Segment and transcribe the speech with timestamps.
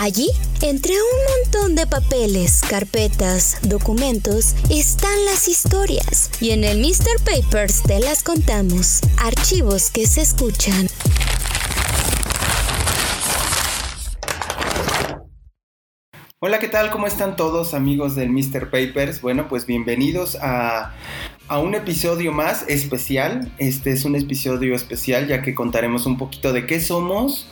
[0.00, 0.30] Allí,
[0.62, 6.30] entre un montón de papeles, carpetas, documentos, están las historias.
[6.40, 7.22] Y en el Mr.
[7.22, 9.00] Papers te las contamos.
[9.18, 10.89] Archivos que se escuchan.
[16.50, 16.90] Hola, ¿qué tal?
[16.90, 18.70] ¿Cómo están todos amigos del Mr.
[18.70, 19.20] Papers?
[19.20, 20.96] Bueno, pues bienvenidos a,
[21.46, 23.52] a, un episodio más especial.
[23.58, 27.48] Este es un episodio especial ya que contaremos un poquito de qué somos,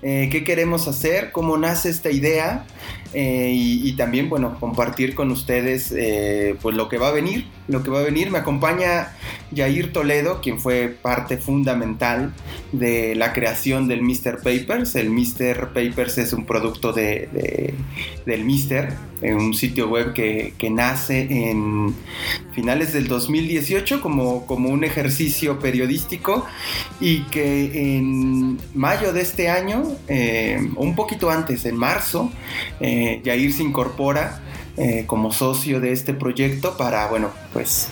[0.00, 2.64] eh, qué queremos hacer, cómo nace esta idea
[3.12, 7.82] eh, y, también, bueno, compartir con ustedes eh, pues lo que va a venir, lo
[7.82, 8.30] que va a venir.
[8.30, 9.14] Me acompaña
[9.54, 12.32] Jair Toledo, quien fue parte fundamental
[12.72, 14.42] de la creación del Mr.
[14.42, 14.94] Papers.
[14.94, 15.72] El Mr.
[15.72, 17.74] Papers es un producto de,
[18.26, 21.94] del Mr., un sitio web que, nace en
[22.52, 26.46] finales del 2018 como, como un ejercicio periodístico
[27.00, 29.82] y que en mayo de este año,
[30.76, 32.30] un poquito antes, en marzo,
[32.80, 34.40] eh, Yair se incorpora
[34.76, 37.90] eh, como socio de este proyecto para, bueno, pues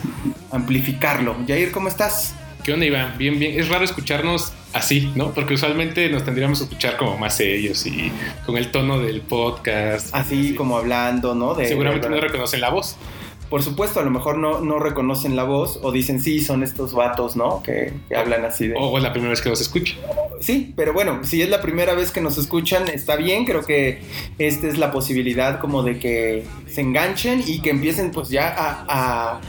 [0.53, 1.37] amplificarlo.
[1.47, 2.35] Yair, ¿cómo estás?
[2.63, 3.17] ¿Qué onda, Iván?
[3.19, 3.59] Bien, bien.
[3.59, 5.33] Es raro escucharnos así, ¿no?
[5.33, 8.11] Porque usualmente nos tendríamos que escuchar como más serios y
[8.45, 10.15] con el tono del podcast.
[10.15, 11.55] Así, como hablando, ¿no?
[11.57, 12.97] Seguramente no reconocen la voz
[13.49, 16.95] por supuesto, a lo mejor no, no reconocen la voz o dicen, sí, son estos
[16.95, 17.63] vatos, ¿no?
[17.63, 18.75] Que, hablan así de...
[18.79, 19.97] O es la primera vez que nos escuchan.
[20.41, 24.01] Sí, pero bueno, si es la primera vez que nos escuchan, está bien, creo que
[24.39, 29.41] esta es la posibilidad como de que se enganchen y que empiecen pues ya a,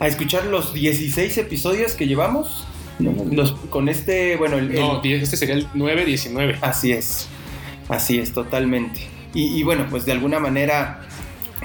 [0.00, 2.66] a, escuchar los 16 episodios que llevamos.
[2.98, 6.58] Los, con este, bueno, el, No, este sería el 9-19.
[6.60, 7.28] Así es,
[7.88, 9.00] así es, totalmente.
[9.32, 11.06] Y, y bueno, pues de alguna manera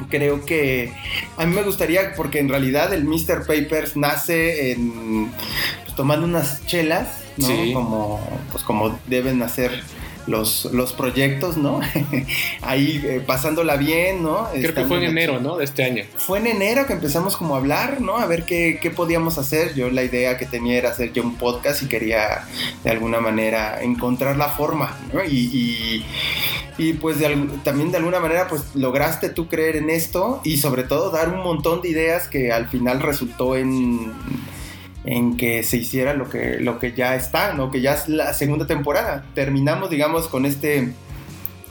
[0.10, 0.94] creo que
[1.38, 3.46] a mí me gustaría, porque en realidad el Mr.
[3.46, 5.32] Papers nace en,
[5.84, 7.48] pues, tomando unas chelas, ¿no?
[7.74, 9.84] Como, pues, como deben hacer
[10.28, 11.82] los, los proyectos, ¿no?
[12.62, 14.50] Ahí eh, pasándola bien, ¿no?
[14.54, 15.58] Creo que fue en enero, ¿no?
[15.58, 16.04] De este año.
[16.18, 18.18] Fue en enero que empezamos como a hablar, ¿no?
[18.18, 19.76] A ver qué, qué podíamos hacer.
[19.76, 22.46] Yo la idea que tenía era hacer yo un podcast y quería
[22.84, 25.24] de alguna manera encontrar la forma, ¿no?
[25.24, 26.04] y,
[26.78, 27.18] y pues
[27.64, 31.42] también de alguna manera pues lograste tú creer en esto y sobre todo dar un
[31.42, 34.12] montón de ideas que al final resultó en,
[35.06, 37.72] en que se hiciera lo que, lo que ya está, ¿no?
[37.72, 39.26] que ya es la segunda temporada.
[39.34, 40.94] Terminamos digamos con este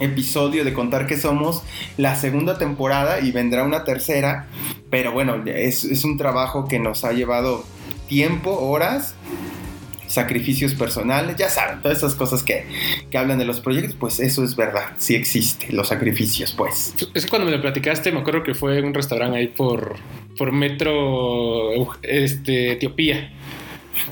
[0.01, 1.63] episodio de contar que somos
[1.97, 4.49] la segunda temporada y vendrá una tercera,
[4.91, 7.65] pero bueno, es, es un trabajo que nos ha llevado
[8.09, 9.15] tiempo, horas
[10.15, 12.67] sacrificios personales, ya saben, todas esas cosas que,
[13.11, 16.95] que, hablan de los proyectos, pues eso es verdad, sí existe, los sacrificios, pues.
[17.15, 19.97] Es que cuando me lo platicaste, me acuerdo que fue en un restaurante ahí por,
[20.39, 23.33] por Metro este, Etiopía.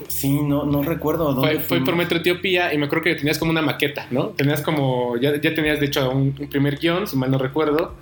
[0.08, 1.60] Sí, no, no recuerdo dónde.
[1.60, 4.28] Fue, fue, por Metro Etiopía y me acuerdo que tenías como una maqueta, ¿no?
[4.28, 7.94] Tenías como, ya, ya tenías de hecho un, un primer guion, si mal no recuerdo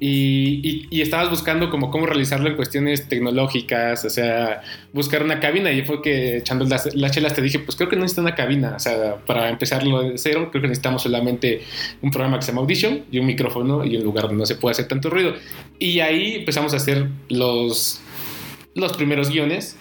[0.00, 5.72] y, y, estabas buscando como cómo realizarlo en cuestiones tecnológicas, o sea, buscar una cabina.
[5.72, 8.36] Y fue que echando las, las, chelas te dije, pues creo que no necesita una
[8.36, 8.74] cabina.
[8.76, 11.62] O sea, para empezarlo de cero, creo que necesitamos solamente
[12.00, 14.54] un programa que se llama Audition y un micrófono y un lugar donde no se
[14.54, 15.34] puede hacer tanto ruido.
[15.80, 18.00] Y ahí empezamos a hacer los,
[18.74, 19.76] los primeros guiones,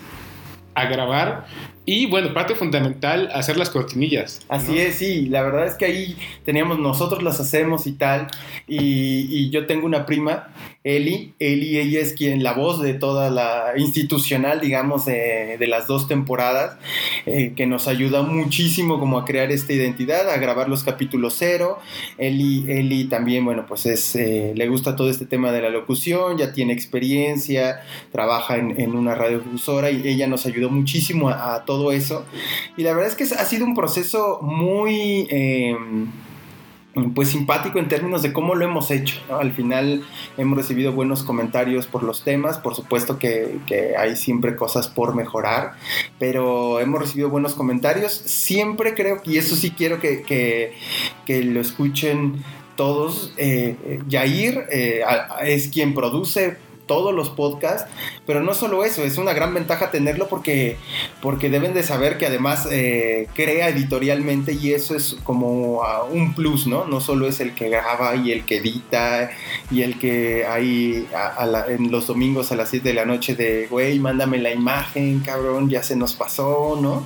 [0.74, 1.46] a grabar
[1.90, 4.42] y bueno, parte fundamental, hacer las cortinillas.
[4.50, 8.28] Así es, sí, la verdad es que ahí teníamos, nosotros las hacemos y tal,
[8.68, 10.50] y, yo tengo una prima,
[10.84, 16.10] Eli, Eli, ella es quien, la voz de toda la institucional, digamos, de, las dos
[16.10, 16.78] temporadas,
[17.26, 21.80] eh, que nos ayuda muchísimo como a crear esta identidad, a grabar los capítulos cero.
[22.18, 26.38] Eli, Eli también, bueno, pues es, eh, le gusta todo este tema de la locución,
[26.38, 27.80] ya tiene experiencia,
[28.12, 32.26] trabaja en, en una radiodifusora y ella nos ayudó muchísimo a, a todo eso.
[32.76, 35.28] Y la verdad es que ha sido un proceso muy...
[35.30, 36.08] Em,
[37.14, 39.18] pues simpático en términos de cómo lo hemos hecho.
[39.30, 40.04] Al final
[40.38, 43.60] hemos recibido buenos comentarios por los temas, por supuesto que,
[43.98, 45.74] hay siempre cosas por mejorar,
[46.20, 48.14] pero hemos recibido buenos comentarios.
[48.14, 50.74] Siempre creo, y eso sí quiero que,
[51.28, 52.44] lo escuchen
[52.76, 55.02] todos, eh, Yair eh,
[55.44, 57.90] es quien produce todos los podcasts,
[58.26, 60.78] pero no solo eso, es una gran ventaja tenerlo porque,
[61.22, 65.82] porque deben de saber que además eh, crea editorialmente y eso es como
[66.12, 66.86] un plus, ¿no?
[66.86, 69.30] No solo es el que graba y el que edita
[69.70, 71.08] y el que hay
[71.68, 75.70] en los domingos a las 7 de la noche de, güey, mándame la imagen, cabrón,
[75.70, 77.06] ya se nos pasó, ¿no?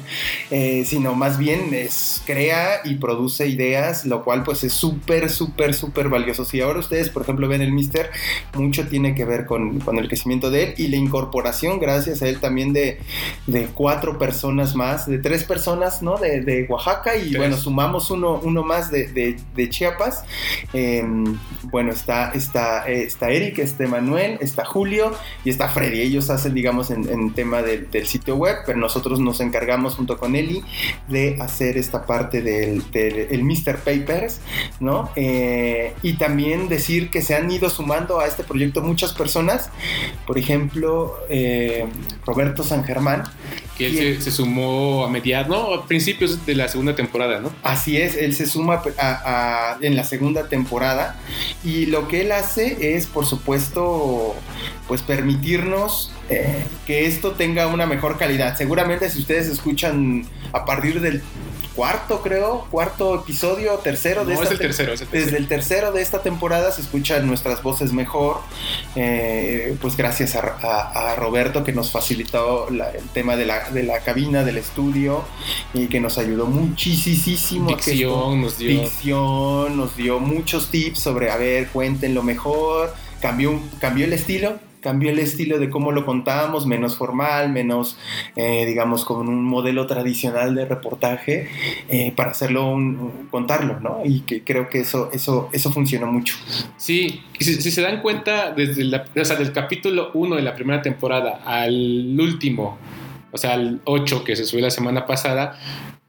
[0.49, 5.73] Eh, sino más bien es crea y produce ideas, lo cual pues es súper, súper,
[5.73, 6.45] súper valioso.
[6.45, 8.11] Si ahora ustedes, por ejemplo, ven el Mister,
[8.53, 12.27] mucho tiene que ver con, con el crecimiento de él y la incorporación, gracias a
[12.27, 12.99] él también de,
[13.47, 16.17] de cuatro personas más, de tres personas, ¿no?
[16.17, 19.07] De, de Oaxaca y bueno, sumamos uno, uno más de,
[19.55, 20.23] de Chiapas.
[20.73, 25.11] Em, bueno, está, está, está Eric, está Manuel, está Julio
[25.43, 26.01] y está Freddy.
[26.01, 30.63] Ellos hacen, digamos, en, tema del, sitio web, pero nosotros nos encargamos junto con Eli
[31.07, 33.77] de hacer esta parte del, del Mr.
[33.77, 34.41] Papers,
[34.79, 35.11] ¿no?
[35.15, 39.60] Eh, y también decir que se han ido sumando a este proyecto muchas personas.
[40.25, 41.85] Por ejemplo, eh,
[42.25, 43.23] Roberto San Germán.
[43.77, 45.73] Que él se, sumó a mediados, ¿no?
[45.73, 47.51] A principios de la segunda temporada, ¿no?
[47.63, 48.83] Así es, él se suma
[49.81, 51.19] en la segunda temporada
[51.63, 54.35] y lo que él hace es, por supuesto,
[54.87, 58.55] pues permitirnos eh, que esto tenga una mejor calidad.
[58.55, 61.21] Seguramente si ustedes escuchan a partir del
[61.81, 66.21] cuarto, creo, cuarto episodio, tercero de esta es el tercero, Desde el tercero de esta
[66.21, 68.37] temporada se escuchan nuestras voces mejor,
[68.95, 72.83] eh, pues gracias a, Roberto que nos facilitó el
[73.15, 75.25] tema de la, de la cabina, del estudio
[75.73, 77.69] y que nos ayudó muchísimo.
[77.69, 78.81] Dicción, nos dio.
[78.81, 84.59] Dicción, nos dio muchos tips sobre, a ver, cuenten lo mejor, cambió, cambió el estilo,
[84.81, 87.97] cambió el estilo de cómo lo contábamos, menos formal, menos,
[88.35, 91.47] eh, digamos, con un modelo tradicional de reportaje,
[91.87, 94.01] eh, para hacerlo, un, contarlo, ¿no?
[94.03, 96.35] Y que creo que eso, eso, eso funcionó mucho.
[96.77, 100.55] Sí, si, si se dan cuenta, desde la, o sea, del capítulo 1 de la
[100.55, 102.77] primera temporada al último,
[103.31, 105.59] o sea, al 8 que se subió la semana pasada,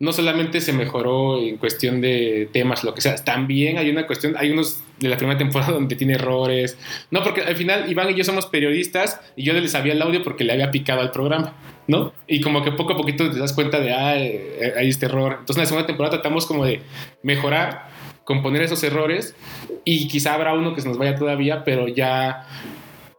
[0.03, 4.35] no solamente se mejoró en cuestión de temas, lo que sea, también hay una cuestión,
[4.37, 6.77] hay unos de la primera temporada donde tiene errores.
[7.13, 10.25] No, porque al final Iván y yo somos periodistas y yo le sabía el audio
[10.25, 11.55] porque le había picado al programa,
[11.87, 12.13] ¿no?
[12.27, 15.37] Y como que poco a poquito te das cuenta de, ah, eh, hay este error.
[15.39, 16.83] Entonces en la segunda temporada tratamos como de
[17.23, 17.89] mejorar,
[18.25, 19.37] componer esos errores
[19.85, 22.49] y quizá habrá uno que se nos vaya todavía, pero ya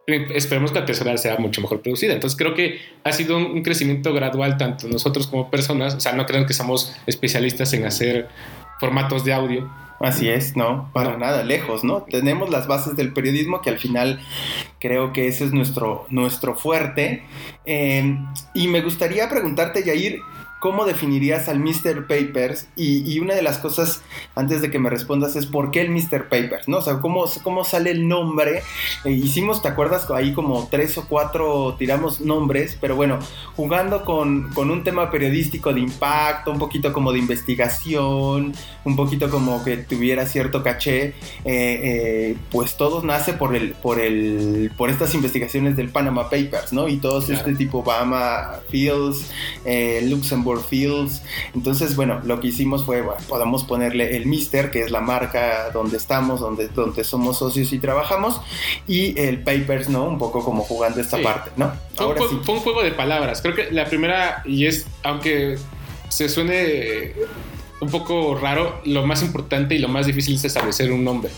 [0.06, 2.12] esperemos que la tercera sea mucho mejor producida.
[2.12, 6.26] Entonces creo que ha sido un, crecimiento gradual tanto nosotros como personas, o sea, no
[6.26, 8.28] crean que somos especialistas en hacer
[8.80, 9.70] formatos de audio.
[10.00, 12.02] Así es, no, para nada, lejos, ¿no?
[12.02, 14.20] Tenemos las bases del periodismo que al final
[14.80, 17.22] creo que ese es nuestro, nuestro fuerte.
[17.64, 18.18] Eh,
[18.52, 20.20] y me gustaría preguntarte, Yair,
[20.64, 22.06] ¿cómo definirías al Mr.
[22.06, 22.68] Papers?
[22.74, 24.00] Y, una de las cosas,
[24.34, 26.30] antes de que me respondas, es ¿por qué el Mr.
[26.30, 26.68] Papers?
[26.68, 26.78] ¿No?
[26.78, 28.62] O sea, ¿cómo, cómo sale el nombre?
[29.04, 30.10] Eh, hicimos, ¿te acuerdas?
[30.10, 33.18] Ahí como tres o cuatro tiramos nombres, pero bueno,
[33.56, 39.62] jugando con, un tema periodístico de impacto, un poquito como de investigación, un poquito como
[39.62, 41.14] que tuviera cierto caché, eh,
[41.44, 46.88] eh, pues todo nace por, el, por, el, por estas investigaciones del Panama Papers, ¿no?
[46.88, 49.30] Y todos este tipo, Obama, Fields,
[50.54, 51.22] Luxembourg, Fields.
[51.54, 55.70] Entonces, bueno, lo que hicimos fue, bueno, podamos ponerle el Mister, que es la marca
[55.72, 58.40] donde estamos, donde, donde somos socios y trabajamos,
[58.86, 60.04] y el Papers, ¿no?
[60.04, 61.72] Un poco como jugando esta parte, ¿no?
[61.94, 63.40] Fue, Ahora un, fue un juego de palabras.
[63.42, 65.56] Creo que la primera, y es, aunque
[66.08, 67.12] se suene
[67.80, 71.30] un poco raro, lo más importante y lo más difícil es establecer un nombre.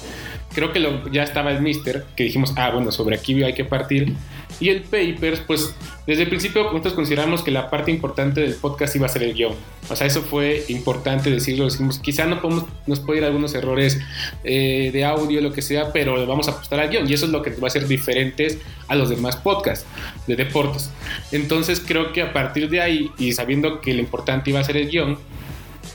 [0.55, 3.65] Creo que lo, ya estaba el Mister, que dijimos, ah, bueno, sobre aquí hay que
[3.65, 4.15] partir.
[4.59, 5.75] Y el Papers, pues
[6.07, 9.35] desde el principio nosotros consideramos que la parte importante del podcast iba a ser el
[9.35, 9.55] guion.
[9.91, 11.65] O sea, eso fue importante decirlo.
[11.65, 13.99] Decimos, quizá no podemos, nos puede ir algunos errores
[14.45, 17.09] eh, de audio, lo que sea, pero vamos a apostar al guion.
[17.09, 18.59] Y eso es lo que va a ser diferentes
[18.89, 19.85] a los demás podcasts
[20.27, 20.91] de deportes.
[21.33, 24.77] Entonces creo que a partir de ahí, y sabiendo que lo importante iba a ser
[24.77, 25.19] el guion,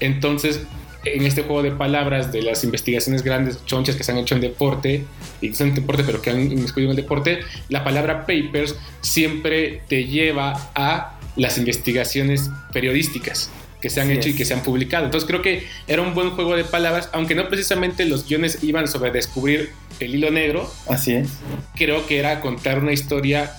[0.01, 0.65] entonces
[1.03, 4.41] en este juego de palabras de las investigaciones grandes, chonchas que se han hecho en
[4.41, 5.05] deporte,
[5.41, 7.39] y son en deporte, pero que han inmiscuido en el deporte,
[7.69, 13.49] la palabra papers siempre te lleva a las investigaciones periodísticas
[13.81, 15.05] que se han hecho y que se han publicado.
[15.05, 18.87] Entonces creo que era un buen juego de palabras, aunque no precisamente los guiones iban
[18.87, 20.71] sobre descubrir el hilo negro.
[20.87, 21.29] Así es.
[21.75, 23.51] Creo que era contar una historia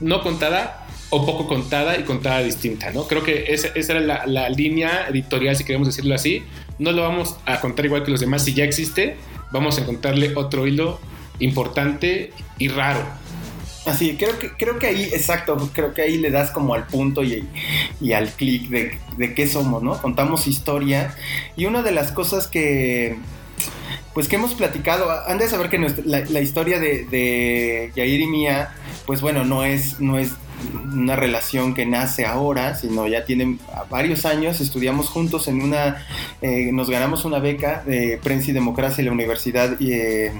[0.00, 3.06] no contada, o poco contada y contada distinta, ¿no?
[3.06, 6.42] Creo que esa, era la, línea editorial, si queremos decirlo así.
[6.78, 9.16] No lo vamos a contar igual que los demás, si ya existe,
[9.52, 11.00] vamos a encontrarle otro hilo
[11.38, 13.00] importante y raro.
[13.86, 17.22] Así, creo que, creo que ahí, exacto, creo que ahí le das como al punto
[17.22, 17.48] y,
[18.00, 20.02] y al clic de, de qué somos, ¿no?
[20.02, 21.14] Contamos historia.
[21.56, 23.16] Y una de las cosas que,
[24.12, 28.70] pues que hemos platicado, han de saber que la, historia de, de Yair y mía,
[29.06, 30.30] pues bueno, no es, no es
[30.92, 33.58] una relación que nace ahora, sino ya tienen
[33.90, 36.04] varios años, estudiamos juntos en una,
[36.42, 40.32] eh, nos ganamos una beca de Prensa y Democracia en la Universidad eh,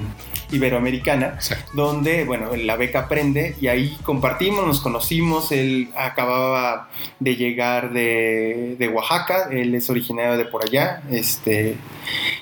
[0.51, 1.39] Iberoamericana,
[1.75, 6.89] donde, bueno, la beca aprende y ahí compartimos, nos conocimos, él acababa
[7.21, 11.77] de llegar de, de Oaxaca, él es originario de por allá, este,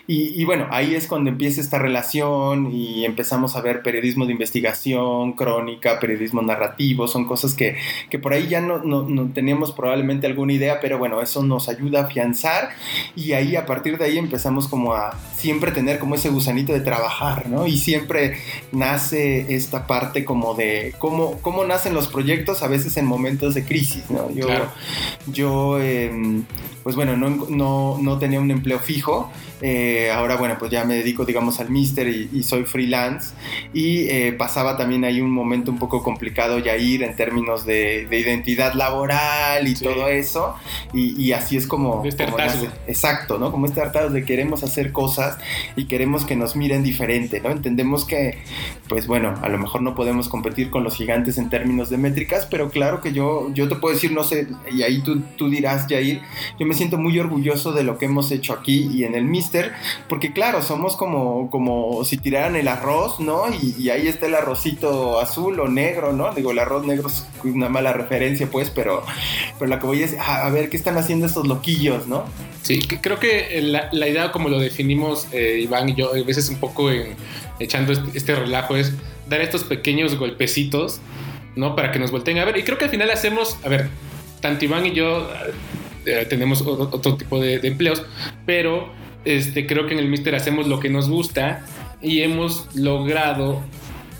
[0.06, 4.32] y, y, bueno, ahí es cuando empieza esta relación y empezamos a ver periodismo de
[4.32, 7.76] investigación, crónica, periodismo narrativo, son cosas que,
[8.10, 11.68] que por ahí ya no, no, no, teníamos probablemente alguna idea, pero bueno, eso nos
[11.68, 12.70] ayuda a afianzar
[13.16, 16.80] y ahí a partir de ahí empezamos como a siempre tener como ese gusanito de
[16.80, 17.66] trabajar, ¿no?
[17.66, 18.38] Y siempre
[18.72, 23.64] nace esta parte como de cómo, cómo nacen los proyectos a veces en momentos de
[23.64, 24.30] crisis, ¿no?
[24.32, 24.72] Yo, claro.
[25.26, 26.10] yo eh,
[26.84, 29.32] pues bueno, no, no, no tenía un empleo fijo,
[29.66, 33.32] eh, ahora, bueno, pues ya me dedico, digamos, al mister y, y soy freelance.
[33.72, 38.06] Y eh, pasaba también ahí un momento un poco complicado, ya ir en términos de,
[38.06, 39.82] de identidad laboral y sí.
[39.84, 40.54] todo eso.
[40.92, 42.04] Y, y, así es como.
[42.04, 43.50] Este como nace, exacto, ¿no?
[43.50, 45.38] Como este hartazgo de queremos hacer cosas
[45.76, 47.50] y queremos que nos miren diferente, ¿no?
[47.50, 48.38] Entendemos que,
[48.86, 52.46] pues bueno, a lo mejor no podemos competir con los gigantes en términos de métricas,
[52.50, 55.86] pero claro que yo, yo te puedo decir, no sé, y ahí tú, tú dirás,
[55.88, 56.20] Jair,
[56.58, 59.72] yo me siento muy orgulloso de lo que hemos hecho aquí y en el Mister,
[60.08, 63.44] porque claro, somos como, como si tiraran el arroz, ¿no?
[63.52, 66.32] Y, ahí está el arrocito azul o negro, ¿no?
[66.34, 69.04] Digo, el arroz negro es una mala referencia, pues, pero,
[69.58, 72.24] pero la que voy es, a, a ver, ¿qué están haciendo estos loquillos, ¿no?
[72.62, 76.48] Sí, creo que la, la idea, como lo definimos eh, Iván y yo, a veces
[76.48, 77.14] un poco en,
[77.60, 78.92] echando este, este relajo, es
[79.28, 81.00] dar estos pequeños golpecitos,
[81.56, 81.76] ¿no?
[81.76, 82.56] Para que nos volteen a ver.
[82.56, 83.88] Y creo que al final hacemos, a ver,
[84.40, 85.28] tanto Iván y yo
[86.06, 88.02] eh, tenemos otro tipo de, de empleos,
[88.46, 88.88] pero
[89.24, 91.64] este, creo que en el Mister hacemos lo que nos gusta
[92.02, 93.62] y hemos logrado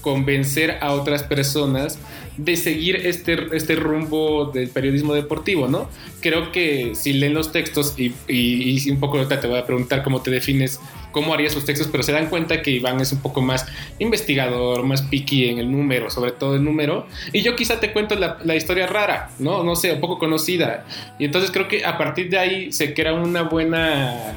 [0.01, 1.99] convencer a otras personas
[2.37, 5.89] de seguir este, este rumbo del periodismo deportivo, ¿no?
[6.21, 9.67] Creo que si leen los textos y, y, y un poco ahorita te voy a
[9.67, 10.81] preguntar cómo te defines,
[11.13, 13.67] cómo harías sus textos, pero se dan cuenta que Iván es un poco más
[13.99, 18.17] investigador, más picky en el número, sobre todo el número, y yo quizá te cuento
[18.17, 19.63] la, la historia rara, ¿no?
[19.63, 20.85] No sé, un poco conocida.
[21.19, 24.35] Y entonces creo que a partir de ahí se crea una buena...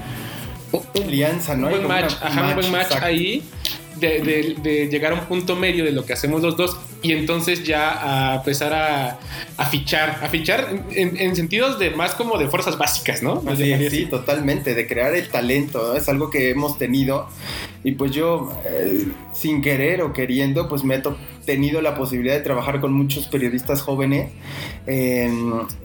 [0.96, 1.68] Alianza, ¿no?
[1.68, 3.42] Un buen match, ajá, match, un buen match ahí
[4.00, 7.12] de, de, de, llegar a un punto medio de lo que hacemos los dos y
[7.14, 9.20] entonces ya a empezar a,
[9.58, 13.44] a fichar, a fichar en, en, sentidos de más como de fuerzas básicas, ¿no?
[13.56, 15.98] Sí, sí, totalmente, de crear el talento, ¿no?
[15.98, 17.30] es algo que hemos tenido
[17.84, 21.04] y pues yo eh, sin querer o queriendo pues me he
[21.46, 24.32] tenido la posibilidad de trabajar con muchos periodistas jóvenes
[24.88, 25.32] eh,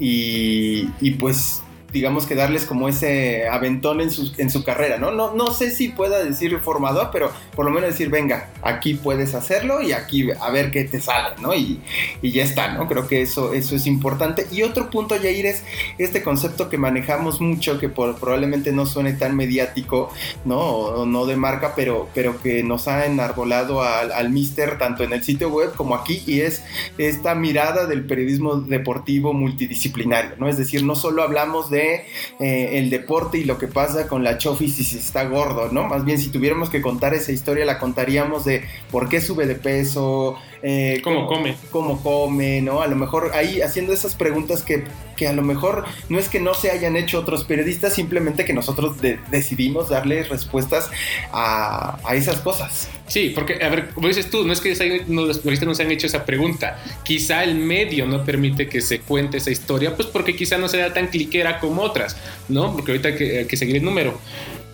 [0.01, 1.63] y, y pues
[1.93, 5.11] digamos que darles como ese aventón en su, en su carrera, ¿no?
[5.11, 5.35] ¿no?
[5.35, 9.83] No sé si pueda decir formador, pero por lo menos decir, venga, aquí puedes hacerlo
[9.83, 11.55] y aquí a ver qué te sale, ¿no?
[11.55, 11.81] Y,
[12.23, 12.89] y ya está, ¿no?
[12.89, 14.47] Creo que eso, eso es importante.
[14.51, 15.63] Y otro punto, Yair, es
[15.99, 20.11] este concepto que manejamos mucho, que por, probablemente no suene tan mediático,
[20.45, 20.61] ¿no?
[20.61, 25.13] O, no de marca, pero, pero que nos ha enarbolado al, al mister tanto en
[25.13, 26.63] el sitio web como aquí, y es
[26.97, 30.49] esta mirada del periodismo deportivo multidisciplinario, ¿no?
[30.49, 34.39] Es decir, no solo hablamos de eh, el deporte y lo que pasa con la
[34.39, 35.85] Chofis y está gordo, ¿no?
[35.85, 39.55] Más bien si tuviéramos que contar esa historia la contaríamos de por qué sube de
[39.55, 42.83] peso, eh, cómo, cómo, come, cómo come, ¿no?
[42.83, 44.85] A lo mejor ahí haciendo esas preguntas que,
[45.17, 48.53] que a lo mejor no es que no se hayan hecho otros periodistas, simplemente que
[48.53, 50.89] nosotros de decidimos darles respuestas
[51.33, 52.89] a, a, esas cosas.
[53.09, 55.83] Sí, porque, a ver, como dices tú, no es que no, los periodistas no se
[55.83, 56.79] han hecho esa pregunta.
[57.03, 60.95] Quizá el medio no permite que se cuente esa historia, pues porque quizá no sea
[60.95, 62.17] tan cliquera como otras,
[62.49, 62.73] ¿no?
[62.73, 64.21] Porque ahorita hay que, hay que seguir el número.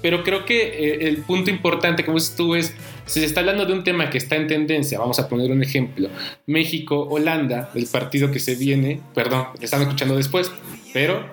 [0.01, 2.75] Pero creo que eh, el punto importante, como dices tú, es
[3.07, 5.63] si se está hablando de un tema que está en tendencia, vamos a poner un
[5.63, 6.09] ejemplo,
[6.47, 10.53] México-Holanda, el partido que se viene, perdón, le están escuchando después,
[10.93, 11.27] pero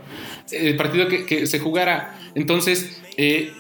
[0.52, 3.52] el partido que, que se jugará, entonces eh,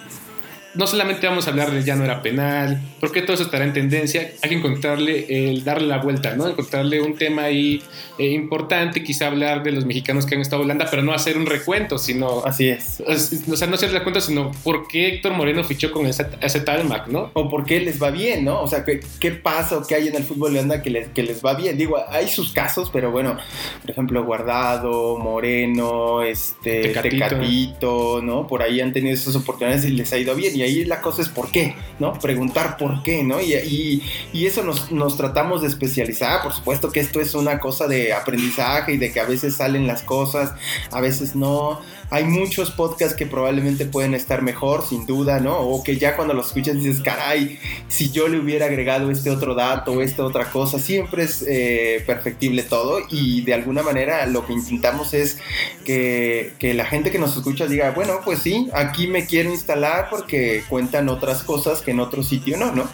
[0.75, 3.73] no solamente vamos a hablar de ya no era penal, porque todo eso estará en
[3.73, 6.47] tendencia, hay que encontrarle, el darle la vuelta, ¿no?
[6.47, 7.81] Encontrarle un tema ahí
[8.17, 11.37] eh, importante, quizá hablar de los mexicanos que han estado en Holanda, pero no hacer
[11.37, 12.43] un recuento, sino...
[12.45, 13.01] Así es.
[13.47, 17.07] O sea, no hacer recuento, sino por qué Héctor Moreno fichó con ese, ese Talmac,
[17.07, 17.31] ¿no?
[17.33, 18.61] O por qué les va bien, ¿no?
[18.61, 21.07] O sea, ¿qué, qué pasa o qué hay en el fútbol de Holanda que les,
[21.09, 21.77] que les va bien?
[21.77, 23.37] Digo, hay sus casos, pero bueno,
[23.81, 28.47] por ejemplo, Guardado, Moreno, este, Tecatito, Tecatito ¿no?
[28.47, 30.55] Por ahí han tenido esas oportunidades y les ha ido bien.
[30.55, 32.13] Y ahí la cosa es por qué, ¿no?
[32.19, 33.41] Preguntar por qué, ¿no?
[33.41, 34.03] Y, y,
[34.33, 38.13] y eso nos, nos, tratamos de especializar, por supuesto que esto es una cosa de
[38.13, 40.53] aprendizaje y de que a veces salen las cosas,
[40.91, 45.59] a veces no, hay muchos podcasts que probablemente pueden estar mejor, sin duda, ¿no?
[45.59, 49.55] O que ya cuando los escuchas dices, caray, si yo le hubiera agregado este otro
[49.55, 54.53] dato esta otra cosa, siempre es eh, perfectible todo y de alguna manera lo que
[54.53, 55.39] intentamos es
[55.83, 60.63] que la gente que nos escucha diga, bueno, pues sí, aquí me quiero instalar porque
[60.69, 62.87] cuentan otras cosas que en otro sitio no, ¿no?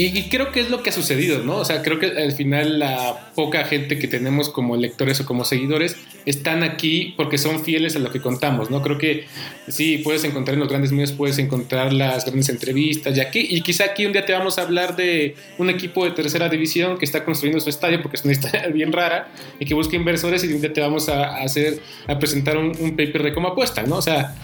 [0.00, 1.56] Y, creo que es lo que ha sucedido, ¿no?
[1.56, 5.44] O sea, creo que al final la poca gente que tenemos como lectores o como
[5.44, 5.96] seguidores
[6.28, 8.82] están aquí porque son fieles a lo que contamos, ¿no?
[8.82, 9.24] Creo que
[9.68, 13.62] sí, puedes encontrar en los grandes medios, puedes encontrar las grandes entrevistas y aquí, y
[13.62, 17.06] quizá aquí un día te vamos a hablar de un equipo de tercera división que
[17.06, 20.52] está construyendo su estadio porque es una historia bien rara y que busca inversores y
[20.52, 23.96] un día te vamos a, hacer, a presentar un, un paper de cómo apuestan, ¿no?
[23.96, 24.36] O sea,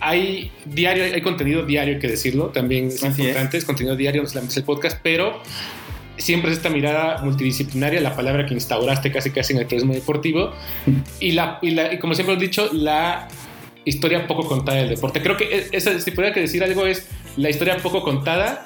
[0.00, 3.64] hay diario, hay contenido diario, hay que decirlo, también es importante, es.
[3.64, 5.40] contenido diario, no solamente el podcast, pero
[6.16, 10.52] siempre es esta mirada multidisciplinaria, la palabra que instauraste casi casi en el turismo deportivo,
[11.20, 13.28] y, la, y, la, y como siempre he dicho, la
[13.84, 15.22] historia poco contada del deporte.
[15.22, 18.64] Creo que e, esa, si pudiera que decir algo es la historia poco contada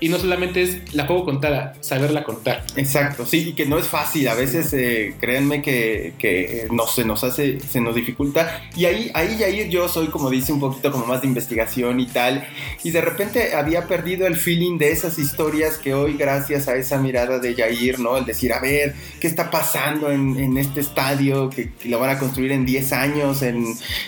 [0.00, 2.64] y no solamente es la juego contada, saberla contar.
[2.76, 4.28] Exacto, sí, y que no es fácil.
[4.28, 8.62] A veces, eh, créanme que, que no, se nos hace, se nos dificulta.
[8.76, 12.06] Y ahí, ahí, ahí yo soy, como dice, un poquito como más de investigación y
[12.06, 12.46] tal.
[12.84, 16.98] Y de repente había perdido el feeling de esas historias que hoy, gracias a esa
[16.98, 18.16] mirada de Jair, ¿no?
[18.16, 21.50] El decir, a ver, ¿qué está pasando en, en este estadio?
[21.50, 23.64] Que, lo van a construir en 10 años en,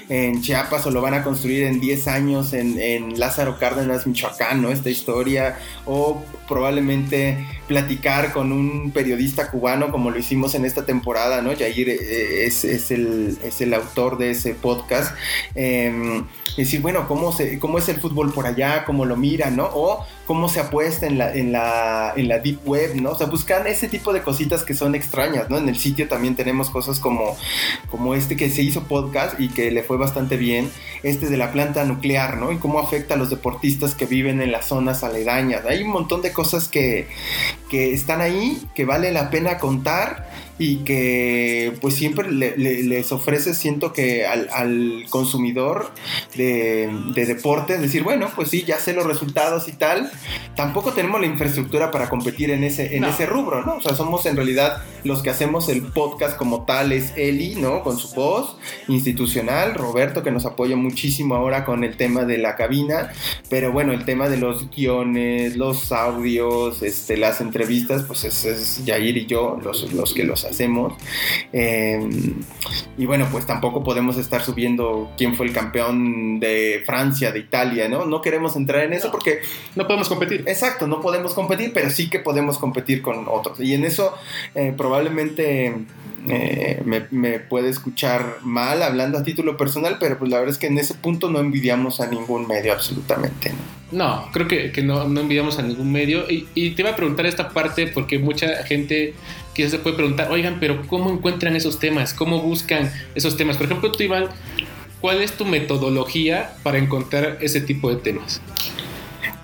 [0.09, 4.63] en, Chiapas o lo van a construir en 10 años en, en Lázaro Cárdenas, Michoacán,
[4.63, 4.71] ¿no?
[4.71, 5.59] Esta historia
[5.91, 11.57] o probablemente platicar con un periodista cubano como lo hicimos en esta temporada, ¿no?
[11.57, 15.15] Jair eh, es, el, es el, autor de ese podcast.
[15.55, 16.25] Eh,
[16.57, 18.85] decir, bueno, ¿cómo, se, ¿cómo es el fútbol por allá?
[18.85, 19.71] ¿Cómo lo miran, no?
[19.73, 23.11] O cómo se apuesta en la, en la, en la deep web, ¿no?
[23.11, 25.59] O sea, buscan ese tipo de cositas que son extrañas, ¿no?
[25.59, 27.37] En el sitio también tenemos cosas como,
[27.89, 30.71] como este que se hizo podcast y que le fue bastante bien,
[31.05, 32.51] este de la planta nuclear, ¿no?
[32.51, 35.65] Y cómo afecta a los deportistas que viven en las zonas aledañas.
[35.67, 37.09] Hay un montón de cosas que,
[37.71, 40.29] que están ahí, que vale la pena contar
[40.61, 45.91] y que pues siempre les ofrece, siento que al, consumidor
[46.37, 50.13] de, de, deporte, decir, bueno, pues sí, ya sé los resultados y tal,
[50.57, 53.77] tampoco tenemos la infraestructura para competir en ese, en ese rubro, ¿no?
[53.77, 57.83] O sea, somos en realidad los que hacemos el podcast como tal, es Eli, ¿no?
[57.83, 62.57] Con su voz institucional, Roberto que nos apoya muchísimo ahora con el tema de la
[62.57, 63.11] cabina,
[63.49, 68.85] pero bueno, el tema de los guiones, los audios, este, las entrevistas, pues es, es
[68.85, 70.95] Yair y yo los, los que los hacemos.
[71.53, 72.35] Em,
[72.99, 77.89] y bueno, pues tampoco podemos estar subiendo quién fue el campeón de Francia, de Italia,
[77.89, 78.05] ¿no?
[78.07, 79.41] No queremos entrar en eso porque...
[79.77, 80.45] No podemos competir.
[80.47, 83.61] Exacto, no podemos competir, pero sí que podemos competir con otros.
[83.61, 84.15] Y en eso
[84.55, 85.75] eh, probablemente...
[86.29, 90.67] Eh, me, puede escuchar mal hablando a título personal, pero pues la verdad es que
[90.67, 93.53] en ese punto no envidiamos a ningún medio absolutamente.
[93.91, 96.31] No, creo que, no, envidiamos a ningún medio.
[96.31, 99.15] Y, y, te iba a preguntar esta parte porque mucha gente
[99.61, 102.15] quizás se puede preguntar, oigan, pero ¿cómo encuentran esos temas?
[102.15, 103.59] ¿Cómo buscan esos temas?
[103.59, 104.29] Por ejemplo, tú, Iván,
[105.03, 108.41] ¿cuál es tu metodología para encontrar ese tipo de temas?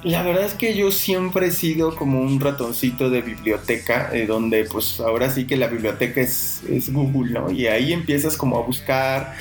[0.07, 4.62] La verdad es que yo siempre he sido como un ratoncito de biblioteca, eh, donde
[4.62, 7.51] pues ahora sí que la biblioteca es, es, Google, ¿no?
[7.51, 9.35] Y ahí empiezas como a buscar.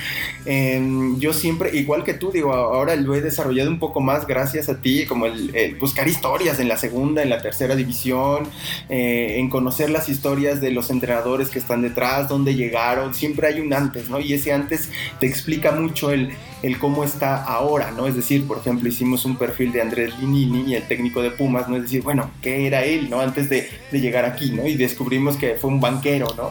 [0.44, 4.68] Em, yo siempre, igual que tú, digo, ahora lo he desarrollado un poco más gracias
[4.68, 8.48] a ti, como el, buscar historias en la segunda, en la tercera división,
[8.88, 13.60] eh, en conocer las historias de los entrenadores que están detrás, dónde llegaron, siempre hay
[13.60, 14.18] un antes, ¿no?
[14.18, 16.32] Y ese antes te explica mucho el
[16.66, 18.08] el cómo está ahora, ¿no?
[18.08, 21.76] Es decir, por ejemplo, hicimos un perfil de Andrés Linini el técnico de Pumas, ¿no?
[21.76, 23.20] Es decir, bueno, ¿qué era él, ¿no?
[23.20, 24.66] Antes de, llegar aquí, ¿no?
[24.66, 26.50] Y descubrimos que fue un banquero, ¿no?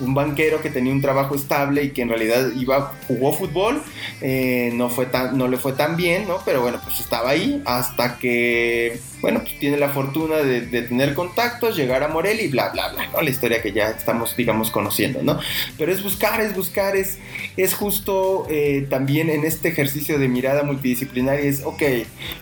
[0.00, 3.82] Un banquero que tenía un trabajo estable y que en realidad iba, jugó fútbol,
[4.20, 6.38] eh, no, fue tan, no le fue tan bien, ¿no?
[6.44, 11.78] Pero bueno, pues estaba ahí hasta que bueno, pues tiene la fortuna de, tener contactos,
[11.78, 13.22] llegar a Morel y bla, bla, bla, ¿no?
[13.22, 15.40] La historia que ya estamos, digamos, conociendo, ¿no?
[15.78, 17.16] Pero es buscar, es buscar, es,
[17.56, 21.82] es justo eh, también en este ejercicio de mirada multidisciplinaria, es, ok,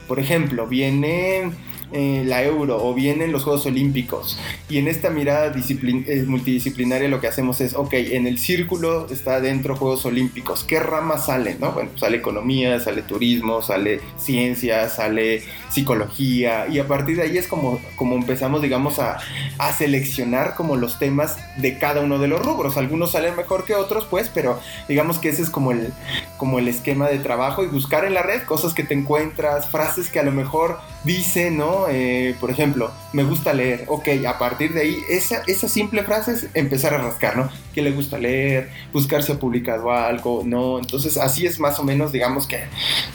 [0.09, 1.53] por ejemplo, viene
[1.93, 4.39] eh, la Euro o vienen los Juegos Olímpicos.
[4.69, 9.41] Y en esta mirada eh, multidisciplinaria lo que hacemos es, ok, en el círculo está
[9.41, 10.65] dentro Juegos Olímpicos.
[10.65, 11.59] ¿Qué ramas salen?
[11.61, 11.73] No?
[11.73, 16.67] Bueno, sale economía, sale turismo, sale ciencia, sale psicología.
[16.69, 19.19] Y a partir de ahí es como, como empezamos, digamos, a,
[19.59, 22.77] a seleccionar como los temas de cada uno de los rubros.
[22.77, 25.93] Algunos salen mejor que otros, pues, pero digamos que ese es como el,
[26.37, 30.09] como el esquema de trabajo y buscar en la red cosas que te encuentras, frases
[30.09, 31.82] que a lo mejor dicen, ¿no?
[31.89, 33.85] Eh, por ejemplo, me gusta leer.
[33.89, 37.51] Ok, a partir de ahí, esa, esa simple frase es empezar a rascar, ¿no?
[37.75, 40.79] Que le gusta leer, buscar si ha publicado algo, ¿no?
[40.79, 42.61] Entonces, así es más o menos, digamos que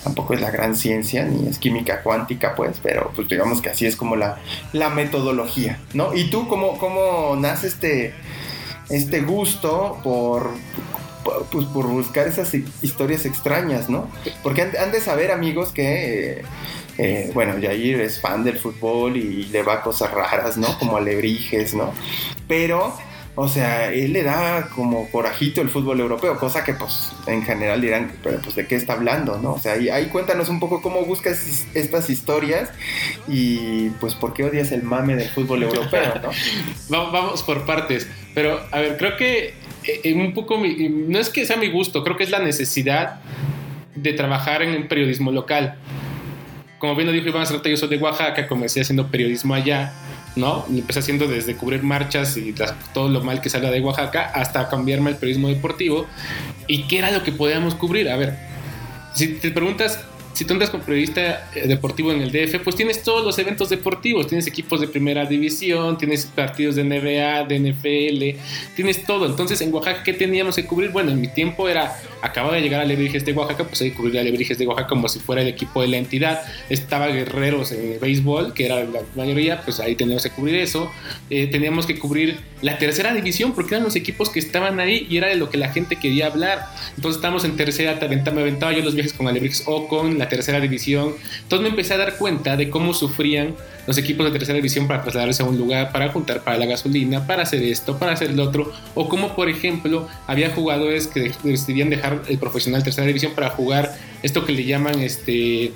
[0.04, 3.86] tampoco es la gran ciencia, ni es química cuántica, pues, pero pues digamos que así
[3.86, 4.40] es como la,
[4.96, 6.16] metodología, ¿no?
[6.16, 8.14] ¿Y tú cómo, cómo nace este,
[8.90, 10.52] este gusto por
[11.52, 14.10] pues por buscar esas historias extrañas, ¿no?
[14.44, 16.44] Porque han, de saber, amigos, que,
[16.98, 20.78] eh, bueno, Jair es fan del fútbol y le va a cosas raras, ¿no?
[20.80, 21.94] Como alebrijes, ¿no?
[22.48, 22.96] Pero,
[23.36, 27.82] o sea, él le da como corajito el fútbol europeo, cosa que, pues, en general
[27.82, 29.54] dirán, pero, pues, ¿de qué está hablando, no?
[29.54, 32.72] O sea, ahí, ahí cuéntanos un poco cómo buscas estas historias
[33.28, 36.32] y, pues, ¿por qué odias el mame del fútbol europeo, no?
[37.12, 41.58] Vamos por partes, pero, a ver, creo que eh, un poco, no es que sea
[41.58, 43.20] mi gusto, creo que es la necesidad
[43.94, 45.78] de trabajar en el periodismo local.
[46.80, 49.94] Como bien lo dijo Iván Serrata, yo soy de Oaxaca, comencé haciendo periodismo allá,
[50.36, 50.66] ¿no?
[50.70, 52.54] empecé haciendo desde cubrir marchas y
[52.94, 56.06] todo lo mal que salga de Oaxaca hasta cambiarme al periodismo deportivo.
[56.68, 58.10] ¿Y qué era lo que podíamos cubrir?
[58.10, 58.38] A ver,
[59.16, 60.06] si te preguntas
[60.38, 63.70] si tú entras como periodista eh, deportivo en el DF, pues tienes todos los eventos
[63.70, 69.26] deportivos, tienes equipos de primera división, tienes partidos de NBA, de NFL, tienes todo.
[69.26, 70.92] Entonces, en Oaxaca, ¿qué teníamos que cubrir?
[70.92, 73.98] Bueno, en mi tiempo era, acababa de llegar a Lebrijes de Oaxaca, pues hay que
[73.98, 76.44] cubrir a Lebrijes de Oaxaca como si fuera el equipo de la entidad.
[76.70, 80.92] Estaba Guerreros en béisbol, que era la mayoría, pues ahí teníamos que cubrir eso.
[81.32, 85.18] Eh, teníamos que cubrir la tercera división, porque eran los equipos que estaban ahí y
[85.18, 86.68] era de lo que la gente quería hablar.
[86.96, 90.60] Entonces, estamos en tercera, me aventaba yo los viajes con Alebrijes o con la tercera
[90.60, 91.14] división.
[91.44, 95.02] Entonces me empecé a dar cuenta de cómo sufrían los equipos de tercera división para
[95.02, 98.44] trasladarse a un lugar, para juntar para la gasolina, para hacer esto, para hacer lo
[98.44, 103.50] otro, o como por ejemplo había jugadores que decidían dejar el profesional tercera división para
[103.50, 105.72] jugar esto que le llaman este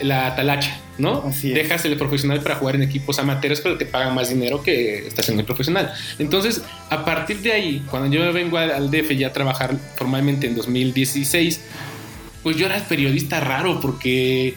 [0.00, 1.24] la talacha, ¿no?
[1.42, 5.28] Dejas el profesional para jugar en equipos amateurs, pero te pagan más dinero que estás
[5.28, 5.92] en el profesional.
[6.18, 10.56] Entonces, a partir de ahí, cuando yo vengo al DF ya a trabajar formalmente en
[10.56, 11.60] 2016,
[12.42, 14.54] pues yo era el periodista raro porque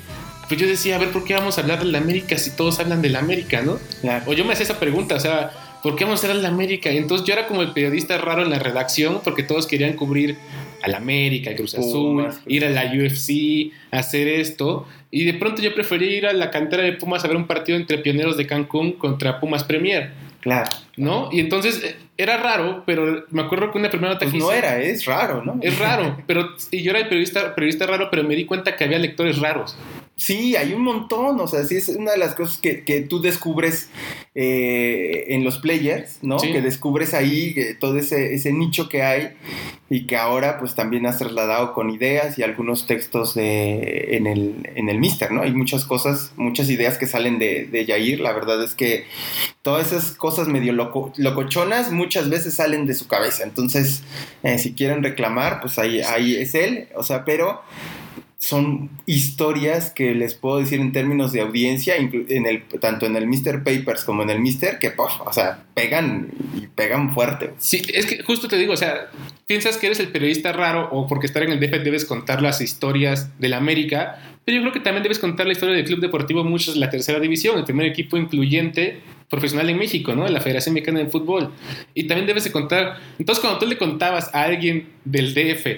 [0.48, 2.80] pues yo decía, a ver, ¿por qué vamos a hablar de la América si todos
[2.80, 3.80] hablan de la América, no?
[4.26, 6.50] O yo me hacía esa pregunta, o sea, ¿por qué vamos a hablar de la
[6.50, 6.92] América?
[6.92, 10.38] Y entonces yo era como el periodista raro en la redacción porque todos querían cubrir
[10.84, 14.88] a la América, Cruz Azul, ir a la UFC, hacer esto.
[15.10, 17.78] Y de pronto yo prefería ir a la cantera de Pumas a ver un partido
[17.78, 20.12] entre Pioneros de Cancún contra Pumas Premier.
[20.42, 20.70] Claro.
[20.98, 21.30] ¿No?
[21.32, 24.80] Y entonces eh, era raro, pero me acuerdo que una primera nota pues no era,
[24.80, 25.58] es raro, ¿no?
[25.62, 28.84] Es raro, pero y yo era el periodista, periodista raro, pero me di cuenta que
[28.84, 29.78] había lectores raros.
[30.22, 33.22] Sí, hay un montón, o sea, sí es una de las cosas que, que tú
[33.22, 33.90] descubres
[34.36, 36.38] eh, en los players, ¿no?
[36.38, 39.30] Que descubres ahí eh, todo ese, ese, nicho que hay
[39.90, 44.70] y que ahora pues también has trasladado con ideas y algunos textos de, en, el,
[44.76, 45.42] en el Mister, ¿no?
[45.42, 49.06] Hay muchas cosas, muchas ideas que salen de, de Yair, la verdad es que
[49.64, 54.04] todas esas cosas medio loco, locochonas muchas veces salen de su cabeza, entonces
[54.44, 57.64] eh, si quieren reclamar, pues ahí, ahí es él, o sea, pero
[58.42, 63.28] son historias que les puedo decir en términos de audiencia, en el, tanto en el
[63.28, 63.64] Mr.
[63.64, 64.80] Papers como en el Mr.
[64.80, 67.54] que, pues, o sea, pegan y pegan fuerte.
[67.60, 69.12] Sí, es que justo te digo, o sea,
[69.46, 72.62] piensas que eres el periodista raro o porque estar en el DF debes contar las
[72.62, 76.00] historias de la América, pero yo creo que también debes contar la historia del Club
[76.00, 80.24] Deportivo Muchos la tercera división, el primer equipo incluyente profesional en México, ¿no?
[80.24, 81.52] De la Federación Mexicana de Fútbol.
[81.94, 85.78] Y también debes de contar, entonces cuando tú le contabas a alguien del DF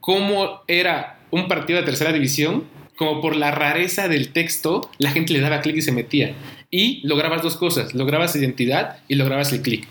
[0.00, 2.64] cómo era un partido de tercera división,
[2.94, 6.34] como por la rareza del texto, la gente le daba clic y se metía.
[6.70, 9.88] Y lograbas dos cosas, lograbas identidad y lograbas el clic.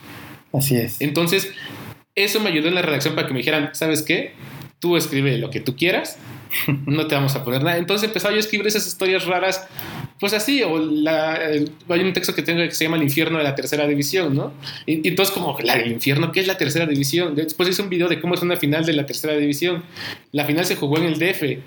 [0.53, 1.01] Así es.
[1.01, 1.51] Entonces,
[2.15, 4.33] eso me ayudó en la redacción para que me dijeran, ¿sabes qué?
[4.79, 6.19] Tú escribe lo que tú quieras,
[6.85, 7.77] no te vamos a poner nada.
[7.77, 9.67] Entonces empezaba yo a escribir esas historias raras,
[10.19, 13.43] pues así, o la, hay un texto que tengo que se llama El infierno de
[13.43, 14.53] la tercera división, ¿no?
[14.85, 17.35] Y, entonces como, el infierno, ¿qué es la tercera división?
[17.35, 19.83] Después hice un video de cómo es una final de la tercera división.
[20.31, 21.59] La final se jugó en el DF,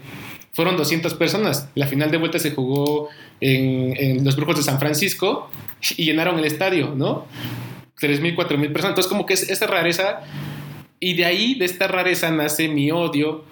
[0.53, 1.69] fueron 200 personas.
[1.75, 3.09] La final de vuelta se jugó
[3.41, 5.51] en, los Brujos de San Francisco
[5.97, 7.27] y llenaron el estadio, ¿no?
[8.01, 8.91] 3.000, 4.000 personas.
[8.91, 10.21] Entonces como que es esa rareza,
[11.01, 13.45] y de ahí, de esta rareza, nace mi odio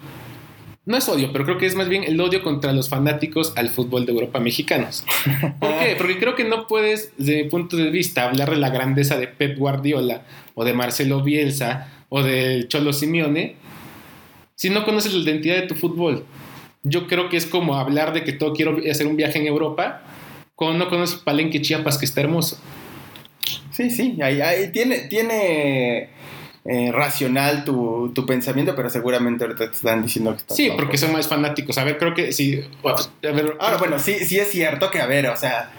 [0.85, 3.69] no es odio, pero creo que es más bien el odio contra los fanáticos al
[3.69, 5.05] fútbol de Europa mexicanos.
[5.59, 5.95] ¿Por qué?
[5.97, 9.27] Porque creo que no puedes, desde mi punto de vista, hablar de la grandeza de
[9.27, 10.23] Pep Guardiola
[10.55, 13.55] o de Marcelo Bielsa o del Cholo Simeone
[14.55, 16.25] si no conoces la identidad de tu fútbol.
[16.83, 20.01] Yo creo que es como hablar de que todo quiero hacer un viaje en Europa
[20.55, 22.59] cuando no conoces Palenque Chiapas, que está hermoso.
[23.71, 26.09] Sí, sí, ahí, ahí tiene, tiene
[26.65, 30.97] eh, racional tu, tu, pensamiento, pero seguramente ahorita te están diciendo que estás Sí, porque
[30.97, 31.77] son más fanáticos.
[31.77, 32.61] A ver, creo que sí.
[33.59, 35.71] Ahora, bueno, sí, sí es cierto que, a ver, o sea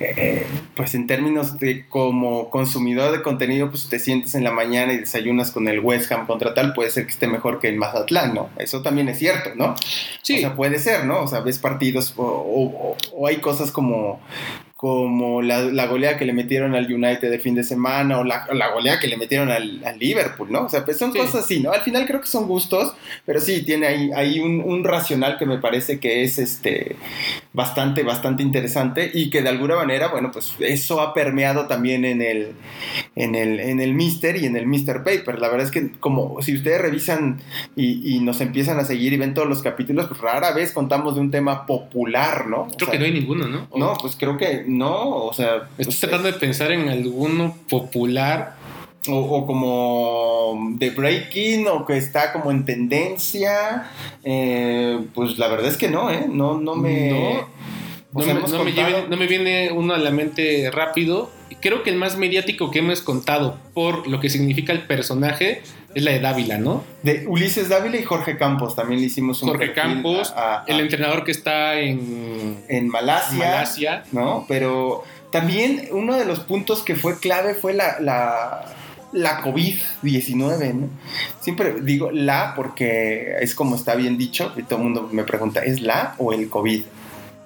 [0.00, 4.94] eh, pues en términos de como consumidor de contenido, pues te sientes en la mañana
[4.94, 7.76] y desayunas con el West Ham contra tal, puede ser que esté mejor que el
[7.76, 8.48] Mazatlán, ¿no?
[8.56, 9.74] Eso también es cierto, ¿no?
[10.22, 10.36] Sí.
[10.36, 11.20] O sea, puede ser, ¿no?
[11.20, 14.20] O sea, ves partidos o hay cosas como
[14.80, 18.46] como la, la, goleada que le metieron al United de fin de semana o la,
[18.54, 20.64] la goleada que le metieron al, al, Liverpool, ¿no?
[20.64, 21.70] O sea, pues son cosas así, ¿no?
[21.70, 22.94] Al final creo que son gustos,
[23.26, 26.96] pero sí, tiene ahí, ahí un, un, racional que me parece que es este,
[27.52, 32.22] bastante, bastante interesante y que de alguna manera, bueno, pues eso ha permeado también en
[32.22, 32.52] el,
[33.16, 35.40] en el, en el Mister y en el Mister Paper.
[35.40, 37.42] La verdad es que como si ustedes revisan
[37.76, 41.16] y, y nos empiezan a seguir y ven todos los capítulos, pues rara vez contamos
[41.16, 42.66] de un tema popular, ¿no?
[42.78, 43.68] creo que no hay ninguno, ¿no?
[43.76, 45.68] No, pues creo que no, o sea...
[45.78, 48.58] Estoy pues, tratando de pensar en alguno popular.
[49.08, 53.90] O, como de breaking o que está como en tendencia.
[54.22, 56.26] Eh, pues la verdad es que no, ¿eh?
[56.28, 57.10] No, no me...
[57.10, 57.60] No.
[58.12, 61.30] No me, viene uno a la mente rápido.
[61.60, 65.62] Creo que el más mediático que hemos contado por lo que significa el personaje
[65.94, 66.84] es la de Dávila, ¿no?
[67.02, 70.32] De Ulises Dávila y Jorge Campos, también le hicimos un Jorge Campos,
[70.66, 74.44] el entrenador que está en, en Malasia, Malasia, ¿no?
[74.48, 78.74] Pero también uno de los puntos que fue clave fue la, la,
[79.12, 80.88] la COVID-19, ¿no?
[81.40, 85.60] Siempre digo la porque es como está bien dicho y todo el mundo me pregunta,
[85.60, 86.82] ¿es la o el COVID?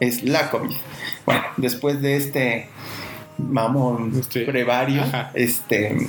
[0.01, 0.77] Es la COVID.
[1.25, 2.69] Bueno, después de este
[3.39, 5.03] mamón este, brevario,
[5.35, 6.09] este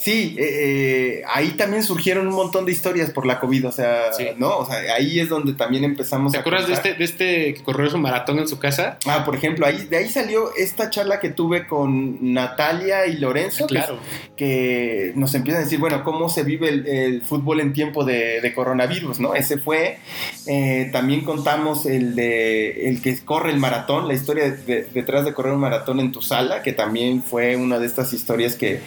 [0.00, 4.04] Sí, eh, eh, ahí también surgieron un montón de historias por la COVID, o sea,
[4.38, 4.56] ¿no?
[4.56, 7.90] O sea, ahí es donde también empezamos ¿Te acuerdas de este, de este que corrió
[7.90, 8.96] su maratón en su casa?
[9.04, 13.66] Ah, por ejemplo, ahí, de ahí salió esta charla que tuve con Natalia y Lorenzo,
[13.66, 13.98] claro.
[14.36, 19.20] que, nos empiezan a decir, bueno, cómo se vive el, fútbol en tiempo de, coronavirus,
[19.20, 19.34] ¿no?
[19.34, 19.98] Ese fue,
[20.46, 25.52] eh, también contamos el de el que corre el maratón, la historia detrás de correr
[25.52, 28.80] un maratón en tu sala, que también fue una de estas historias que,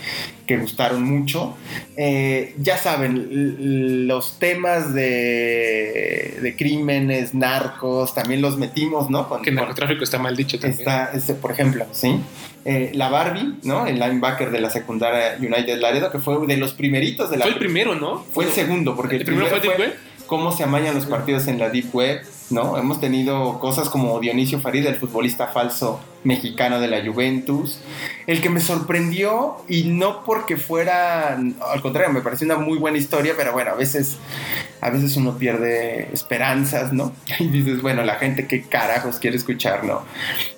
[0.47, 1.56] que gustaron mucho.
[1.96, 9.30] Eh, ya saben, los temas de, de, crímenes, narcos, también los metimos, ¿no?
[9.42, 10.80] que el narcotráfico está mal dicho también.
[10.80, 12.20] Está, este, por ejemplo, ¿sí?
[12.66, 13.86] Eh, la Barbie, ¿no?
[13.86, 17.44] El linebacker de la secundaria United Laredo, que fue de los primeritos de la...
[17.44, 18.24] Fue el primero, ¿no?
[18.32, 21.70] Fue el segundo, porque el, primero, fue, fue cómo se amañan los partidos en la
[21.70, 22.22] Deep Web,
[22.54, 22.78] ¿no?
[22.78, 27.80] Hemos tenido cosas como Dionisio Farid, el futbolista falso mexicano de la Juventus,
[28.28, 32.98] el que me sorprendió y no porque fuera, al contrario, me pareció una muy buena
[32.98, 34.18] historia, pero bueno, a veces,
[34.82, 37.13] a veces uno pierde esperanzas, ¿no?
[37.39, 40.04] Y dices, bueno, la gente qué carajos quiere escuchar, ¿no?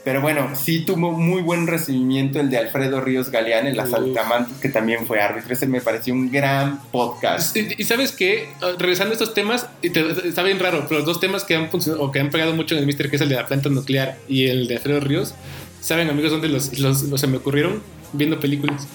[0.03, 4.57] Pero bueno, sí tuvo muy buen recibimiento el de Alfredo Ríos Galeán en Las Altamantes,
[4.59, 5.53] que también fue árbitro.
[5.53, 7.57] Ese me pareció un gran podcast.
[7.57, 11.43] Y, sabes qué, ah, regresando a estos temas, está bien raro, pero los dos temas
[11.43, 13.35] que han funcionado o que han pegado mucho en el Mister, que es el de
[13.35, 15.35] la planta nuclear y el de Alfredo Ríos,
[15.85, 17.79] ¿Saben, amigos, dónde los, los, se me ocurrieron?
[18.11, 18.87] Viendo películas.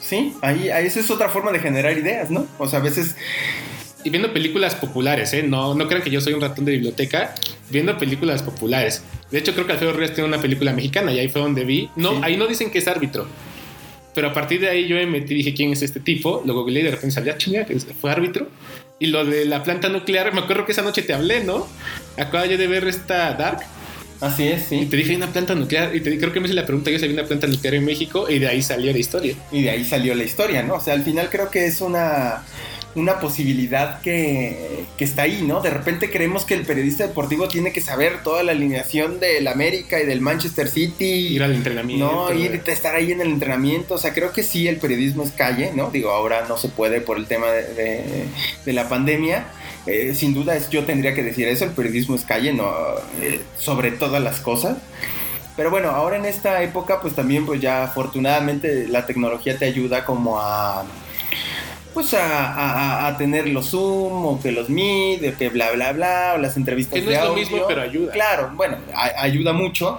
[0.00, 2.48] Sí, ahí, ahí esa es otra forma de generar ideas, ¿no?
[2.58, 3.14] O sea, a veces...
[4.02, 5.44] Y viendo películas populares, ¿eh?
[5.44, 7.36] No, no crean que yo soy un ratón de biblioteca.
[7.70, 9.04] Viendo películas populares.
[9.30, 11.88] De hecho, creo que Alfredo Ríos tiene una película mexicana y ahí fue donde vi.
[11.94, 13.28] No, ahí no dicen que es árbitro.
[14.12, 16.42] Pero a partir de ahí yo me metí dije, ¿quién es este tipo?
[16.44, 18.48] Lo googleé y de repente salía, chinga, que fue árbitro.
[19.00, 21.66] Y lo de la planta nuclear, me acuerdo que esa noche te hablé, ¿no?
[22.18, 23.60] Acabo yo de ver esta Dark
[24.20, 24.80] Así es, sí.
[24.80, 25.96] Y te dije, hay una planta nuclear.
[25.96, 27.84] Y te, creo que me hice la pregunta, yo si había una planta nuclear en
[27.84, 28.28] México.
[28.28, 29.34] Y de ahí salió la historia.
[29.50, 30.74] Y de ahí salió la historia, ¿no?
[30.74, 32.42] O sea, al final creo que es una,
[32.94, 35.60] una posibilidad que, que está ahí, ¿no?
[35.60, 40.00] De repente creemos que el periodista deportivo tiene que saber toda la alineación del América
[40.00, 41.04] y del Manchester City.
[41.04, 42.10] Ir al entrenamiento.
[42.10, 43.94] No, ir a estar ahí en el entrenamiento.
[43.94, 45.90] O sea, creo que sí, el periodismo es calle, ¿no?
[45.90, 48.26] Digo, ahora no se puede por el tema de,
[48.64, 49.46] de la pandemia
[49.86, 52.70] eh, sin duda es, yo tendría que decir eso, el periodismo es calle, no,
[53.20, 54.76] eh, sobre todas las cosas.
[55.56, 60.04] Pero bueno, ahora en esta época pues también pues ya afortunadamente la tecnología te ayuda
[60.04, 60.84] como a
[61.92, 66.38] pues a, tener los Zoom o que los Meet, o que bla bla bla, o
[66.38, 68.12] las entrevistas que no es lo mismo, pero ayuda.
[68.12, 69.98] Claro, bueno, ayuda mucho.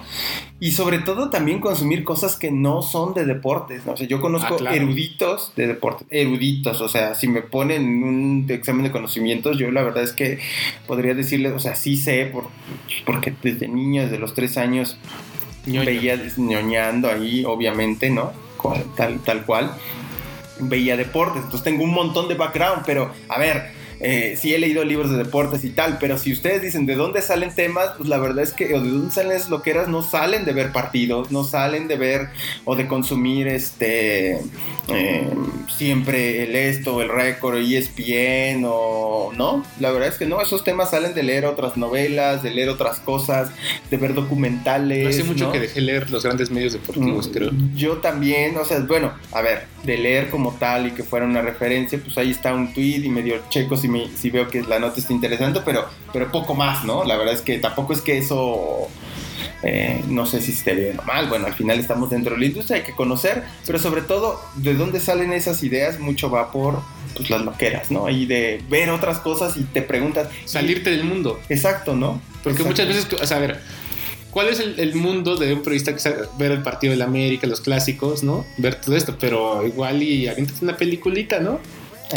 [0.60, 3.84] Y sobre todo también consumir cosas que no son de deportes.
[3.84, 3.92] ¿no?
[3.92, 6.80] O sea, yo conozco ah, eruditos de deportes, eruditos.
[6.80, 10.38] O sea, si me ponen un examen de conocimientos, yo la verdad es que
[10.86, 12.44] podría decirles, o sea, sí sé, por,
[13.04, 14.98] porque desde niño, desde los tres años,
[15.66, 18.32] veía ñoñando ahí, obviamente, ¿no?
[18.96, 19.72] tal, tal cual.
[20.58, 23.72] Veía deportes, entonces tengo un montón de background, pero a ver,
[24.04, 27.22] eh, sí he leído libros de deportes y tal, pero si ustedes dicen de dónde
[27.22, 30.44] salen temas, pues la verdad es que, o de dónde salen esas loqueras, no salen
[30.44, 32.28] de ver partidos, no salen de ver
[32.64, 34.40] o de consumir este
[34.88, 35.28] eh,
[35.68, 39.64] siempre el esto, el récord, ESPN o no.
[39.78, 42.98] La verdad es que no, esos temas salen de leer otras novelas, de leer otras
[43.00, 43.50] cosas,
[43.90, 45.04] de ver documentales.
[45.04, 47.50] No hace mucho que dejé leer los grandes medios deportivos, Mm, creo.
[47.74, 51.42] Yo también, o sea, bueno, a ver, de leer como tal y que fuera una
[51.42, 54.78] referencia, pues ahí está un tweet y medio checo si, me, si veo que la
[54.78, 57.04] nota está interesante, pero, pero poco más, ¿no?
[57.04, 58.88] La verdad es que tampoco es que eso...
[59.62, 62.46] eh, no sé si esté bien o mal, bueno, al final estamos dentro de la
[62.46, 66.80] industria, hay que conocer, pero sobre todo, de dónde salen esas ideas, mucho va por
[67.14, 68.08] pues, las loqueras, ¿no?
[68.08, 70.28] Y de ver otras cosas y te preguntas...
[70.44, 71.40] Salirte del mundo.
[71.48, 72.20] Exacto, ¿no?
[72.42, 72.68] Porque Exacto.
[72.68, 73.60] muchas veces, o sea, a ver,
[74.30, 77.04] ¿cuál es el, el mundo de un periodista que sabe ver el partido de la
[77.04, 78.44] América, los clásicos, ¿no?
[78.58, 81.60] Ver todo esto, pero igual y aviéntate una peliculita, ¿no?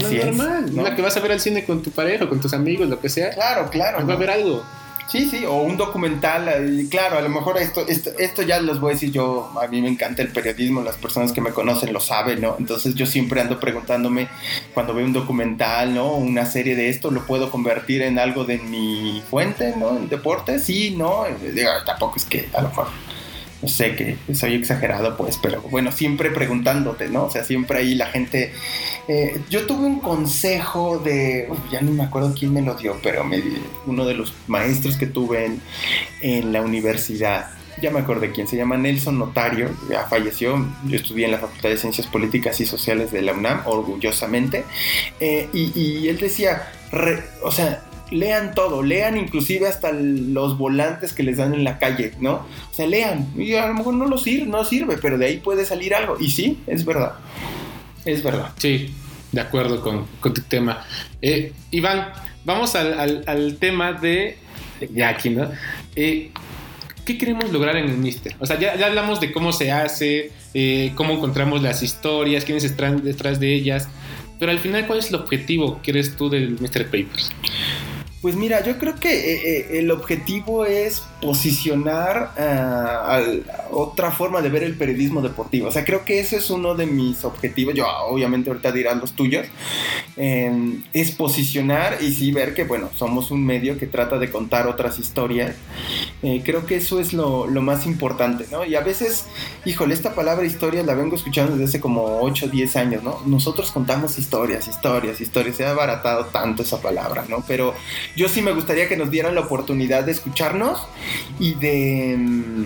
[0.02, 0.82] No, es, normal, ¿no?
[0.82, 3.10] una que vas a ver al cine con tu pareja, con tus amigos, lo que
[3.10, 3.30] sea.
[3.30, 4.06] Claro, claro.
[4.06, 4.64] Va a haber algo.
[5.08, 8.80] Sí, sí, o un documental, eh, claro, a lo mejor esto, esto, esto ya los
[8.80, 11.94] voy a decir yo, a mí me encanta el periodismo, las personas que me conocen
[11.94, 12.56] lo saben, ¿no?
[12.58, 14.30] Entonces yo siempre ando preguntándome
[14.74, 16.16] cuando veo un documental, ¿no?
[16.16, 19.96] Una serie de esto, ¿lo puedo convertir en algo de mi fuente, ¿no?
[19.96, 21.28] En deporte, sí, ¿no?
[21.28, 22.88] Eh, Digo, tampoco es que a lo mejor,
[23.68, 27.26] sé, que soy exagerado, pues, pero bueno, siempre preguntándote, ¿no?
[27.26, 28.54] O sea, siempre ahí la gente...
[29.08, 33.24] eh, yo tuve un consejo de, ya ni me acuerdo quién me lo dio, pero
[33.24, 33.42] me,
[33.86, 35.62] uno de los maestros que tuve en,
[36.22, 37.48] en la universidad,
[37.82, 41.70] ya me acordé quién, se llama Nelson Notario, ya falleció, yo estudié en la Facultad
[41.70, 44.64] de Ciencias Políticas y Sociales de la UNAM, orgullosamente,
[45.20, 46.72] eh, y, él decía,
[47.44, 52.14] o sea, lean todo, lean inclusive hasta los volantes que les dan en la calle,
[52.20, 52.34] ¿no?
[52.72, 55.38] O sea, lean, y a lo mejor no lo sirve, no sirve, pero de ahí
[55.38, 57.14] puede salir algo, y sí, es verdad,
[58.06, 58.52] es verdad.
[58.58, 58.94] Sí,
[59.32, 60.86] de acuerdo con, con tu tema.
[61.22, 62.10] Eh, Iván,
[62.46, 64.38] vamos al, al- tema de.
[64.94, 65.50] Ya aquí, ¿no?
[65.96, 66.32] Eh,
[67.06, 68.36] ¿Qué queremos lograr en el Mister?
[68.40, 72.64] O sea, ya, ya hablamos de cómo se hace, eh, cómo encontramos las historias, quiénes
[72.64, 73.88] están detrás de ellas.
[74.40, 76.86] Pero al final, ¿cuál es el objetivo que eres tú del Mr.
[76.86, 77.30] Papers?
[78.26, 84.42] Pues mira, yo creo que eh, eh, el objetivo es posicionar ah, al- otra forma
[84.42, 85.68] de ver el periodismo deportivo.
[85.68, 87.76] O sea, creo que eso es uno de mis objetivos.
[87.76, 89.46] Yo obviamente ahorita dirán los tuyos.
[90.18, 94.66] Eh, es posicionar y sí ver que, bueno, somos un medio que trata de contar
[94.68, 95.56] otras historias.
[96.24, 98.66] Eh, creo que eso es lo, lo más importante, ¿no?
[98.66, 99.26] Y a veces,
[99.66, 103.22] híjole, esta palabra historia la vengo escuchando desde hace como 8 o 10 años, ¿no?
[103.28, 105.58] Nosotros contamos historias, historias, historias.
[105.58, 107.44] Se ha abaratado tanto esa palabra, ¿no?
[107.48, 107.76] Pero
[108.16, 110.80] yo sí me gustaría que nos dieran la oportunidad de escucharnos
[111.40, 112.66] y de mm,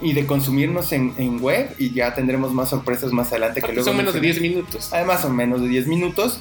[0.00, 3.76] y de consumirnos en, en web y ya tendremos más sorpresas más adelante que Porque
[3.76, 4.56] luego son menos de 10 mencionaré.
[4.56, 4.92] minutos.
[4.92, 6.40] Además son menos de 10 minutos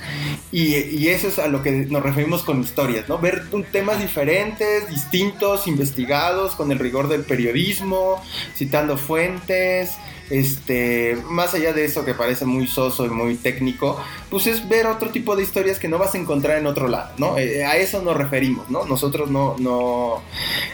[0.52, 3.18] y, y eso es a lo que nos referimos con historias, ¿no?
[3.18, 8.22] Ver temas diferentes, distintos, investigados, con el rigor del periodismo,
[8.56, 9.92] citando fuentes,
[10.30, 14.88] este, más allá de eso que parece muy soso y muy técnico, pues es ver
[14.88, 17.38] otro tipo de historias que no vas a encontrar en otro lado, ¿no?
[17.38, 18.86] Eh, a eso nos referimos, ¿no?
[18.86, 20.22] Nosotros no, no,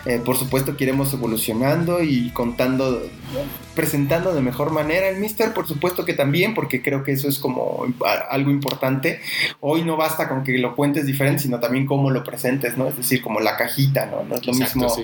[0.06, 3.04] eh, por supuesto, que iremos evolucionando y contando,
[3.76, 7.38] presentando de mejor manera el Mister, por supuesto que también, porque creo que eso es
[7.38, 7.86] como
[8.30, 9.22] algo importante.
[9.60, 12.88] Hoy no basta con que lo cuentes diferente, sino también cómo lo presentes, ¿no?
[12.88, 14.24] Es decir, como la cajita, ¿no?
[14.24, 15.04] No es lo Exacto, mismo sí.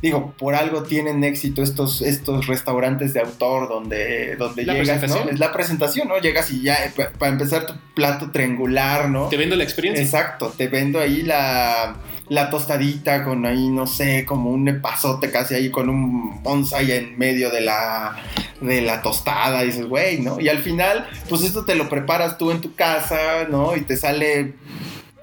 [0.00, 5.30] digo, por algo tienen éxito estos, estos restaurantes de autor donde, donde La llegas, ¿no?
[5.30, 6.18] Es la presentación, ¿no?
[6.18, 9.28] Llegas y ya, eh, pa- para empezar tu plato triangular, ¿no?
[9.28, 10.02] Te vendo la experiencia.
[10.04, 11.96] Exacto, te vendo ahí la,
[12.28, 17.18] la tostadita con ahí, no sé, como un epazote casi ahí con un bonsai en
[17.18, 18.16] medio de la,
[18.60, 19.62] de la tostada.
[19.62, 20.40] Y dices, güey, ¿no?
[20.40, 23.76] Y al final, pues esto te lo preparas tú en tu casa, ¿no?
[23.76, 24.54] Y te sale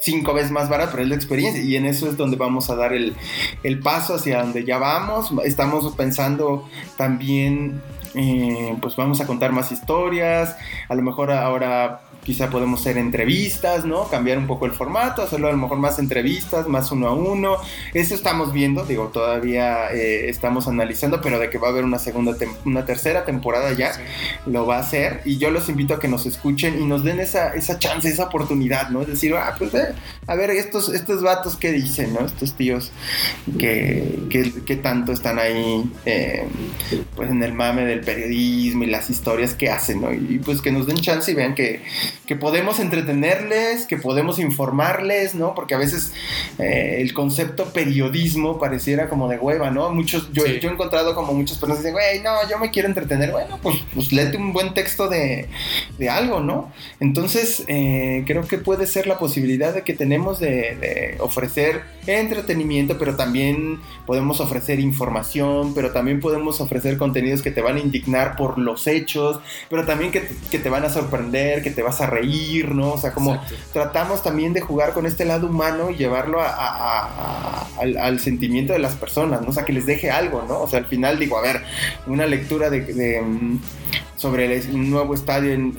[0.02, 1.62] cinco veces más barato, pero es la experiencia.
[1.62, 3.14] Y en eso es donde vamos a dar el,
[3.62, 5.32] el paso hacia donde ya vamos.
[5.44, 7.80] Estamos pensando también,
[8.14, 10.56] eh, pues vamos a contar más historias.
[10.88, 14.08] A lo mejor ahora quizá podemos hacer entrevistas, ¿no?
[14.08, 17.56] Cambiar un poco el formato, hacerlo a lo mejor más entrevistas, más uno a uno.
[17.94, 21.98] Eso estamos viendo, digo, todavía eh, estamos analizando, pero de que va a haber una
[21.98, 22.34] segunda,
[22.64, 23.92] una tercera temporada ya,
[24.46, 25.20] lo va a hacer.
[25.24, 28.24] Y yo los invito a que nos escuchen y nos den esa, esa chance, esa
[28.24, 29.02] oportunidad, ¿no?
[29.02, 29.91] Es decir, ah, pues eh,
[30.26, 32.26] a ver, estos, estos vatos qué dicen, ¿no?
[32.26, 32.92] Estos tíos
[33.58, 36.46] que, que, que tanto están ahí, eh,
[37.16, 40.12] pues en el mame del periodismo y las historias que hacen, ¿no?
[40.12, 41.82] Y pues que nos den chance y vean que,
[42.32, 45.54] que podemos entretenerles, que podemos informarles, ¿no?
[45.54, 46.14] Porque a veces
[46.58, 49.90] eh, el concepto periodismo pareciera como de hueva, ¿no?
[49.90, 52.88] Muchos, yo, yo he encontrado como muchas personas que dicen, güey, no, yo me quiero
[52.88, 53.32] entretener.
[53.32, 55.46] Bueno, pues, pues léete un buen texto de,
[55.98, 56.72] de algo, ¿no?
[57.00, 62.96] Entonces, eh, creo que puede ser la posibilidad de que tenemos de, de ofrecer entretenimiento,
[62.98, 68.36] pero también podemos ofrecer información, pero también podemos ofrecer contenidos que te van a indignar
[68.36, 72.06] por los hechos, pero también que, que te van a sorprender, que te vas a
[72.06, 72.21] reír,
[72.74, 72.92] ¿no?
[72.92, 73.40] O sea, como
[73.72, 78.94] tratamos también de jugar con este lado humano y llevarlo a, al, sentimiento de las
[78.94, 79.48] personas, ¿no?
[79.48, 80.60] O sea, que les deje algo, ¿no?
[80.60, 81.62] O sea, al final digo, a ver,
[82.06, 83.58] una lectura de, mm,
[84.16, 85.74] sobre un nuevo estadio en,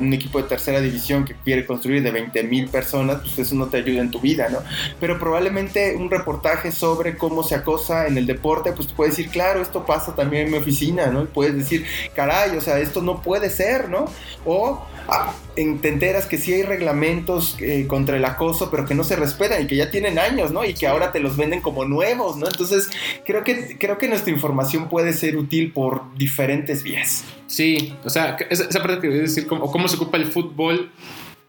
[0.00, 3.66] un equipo de tercera división que quiere construir de 20 mil personas, pues eso no
[3.66, 4.58] te ayuda en tu vida, ¿no?
[4.98, 9.62] Pero probablemente un reportaje sobre cómo se acosa en el deporte, pues puedes decir, claro,
[9.62, 11.22] esto pasa también en mi oficina, ¿no?
[11.22, 14.06] Y puedes decir, caray, o sea, esto no puede ser, ¿no?
[14.44, 19.04] O ah, te enteras que sí hay reglamentos eh, contra el acoso, pero que no
[19.04, 20.64] se respetan y que ya tienen años, ¿no?
[20.64, 22.46] Y que ahora te los venden como nuevos, ¿no?
[22.46, 22.90] Entonces,
[23.24, 27.24] creo que, creo que nuestra información puede ser útil por diferentes vías.
[27.46, 30.90] Sí, o sea, esa, parte que voy a decir, como, cómo se ocupa el fútbol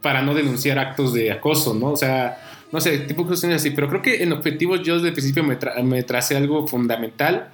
[0.02, 1.92] para no denunciar actos de acoso, ¿no?
[1.92, 2.38] O sea,
[2.72, 5.58] no sé, tipo cuestiones así, pero creo que en objetivo yo desde el principio me,
[5.84, 7.50] me tracé algo fundamental,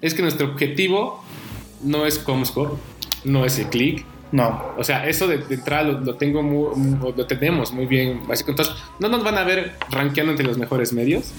[0.00, 1.22] es que nuestro objetivo
[1.82, 2.72] no es Comscore,
[3.24, 4.74] no es el click, no.
[4.76, 8.22] O sea, eso de, entrada lo, tengo lo tenemos muy bien.
[8.46, 11.32] Entonces, no nos van a ver rankeando entre los mejores medios.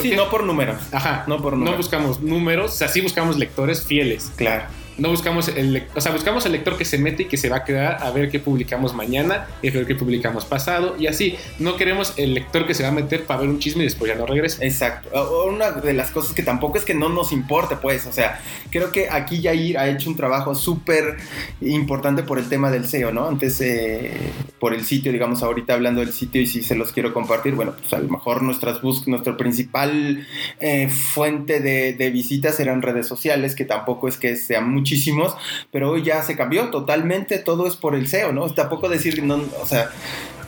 [0.00, 0.76] Sí, no por números.
[0.92, 1.24] Ajá.
[1.26, 1.72] No por números.
[1.72, 4.32] No buscamos números, o sea, sí buscamos lectores fieles.
[4.36, 4.64] Claro
[4.98, 7.58] no buscamos el, o sea, buscamos el lector que se mete y que se va
[7.58, 11.36] a quedar a ver qué publicamos mañana y a ver qué publicamos pasado y así.
[11.58, 14.10] No queremos el lector que se va a meter para ver un chisme y después
[14.10, 14.64] ya no regresa.
[14.64, 15.08] Exacto.
[15.46, 18.40] Una de las cosas que tampoco es que no nos importe, pues, o sea,
[18.70, 21.16] creo que aquí Yair ha hecho un trabajo súper
[21.60, 23.28] importante por el tema del SEO, ¿no?
[23.28, 24.12] Antes, eh,
[24.58, 27.74] por el sitio, digamos, ahorita hablando del sitio y si se los quiero compartir, bueno,
[27.78, 30.26] pues a lo mejor nuestras búsquedas, nuestra principal
[30.60, 35.36] eh, fuente de, visitas eran redes sociales, que tampoco es que sea mucho muchísimos,
[35.70, 38.48] pero hoy ya se cambió totalmente, todo es por el SEO, ¿no?
[38.50, 39.90] Tampoco decir, no, o sea,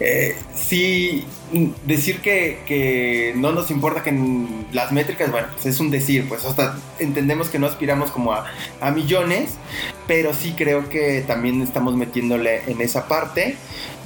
[0.01, 1.27] eh, sí,
[1.85, 4.15] decir que, que, no nos importa que
[4.73, 8.91] las métricas, bueno, pues es un decir, pues hasta entendemos que no aspiramos como a
[8.91, 9.57] millones,
[10.07, 13.57] pero sí creo que también estamos metiéndole en esa parte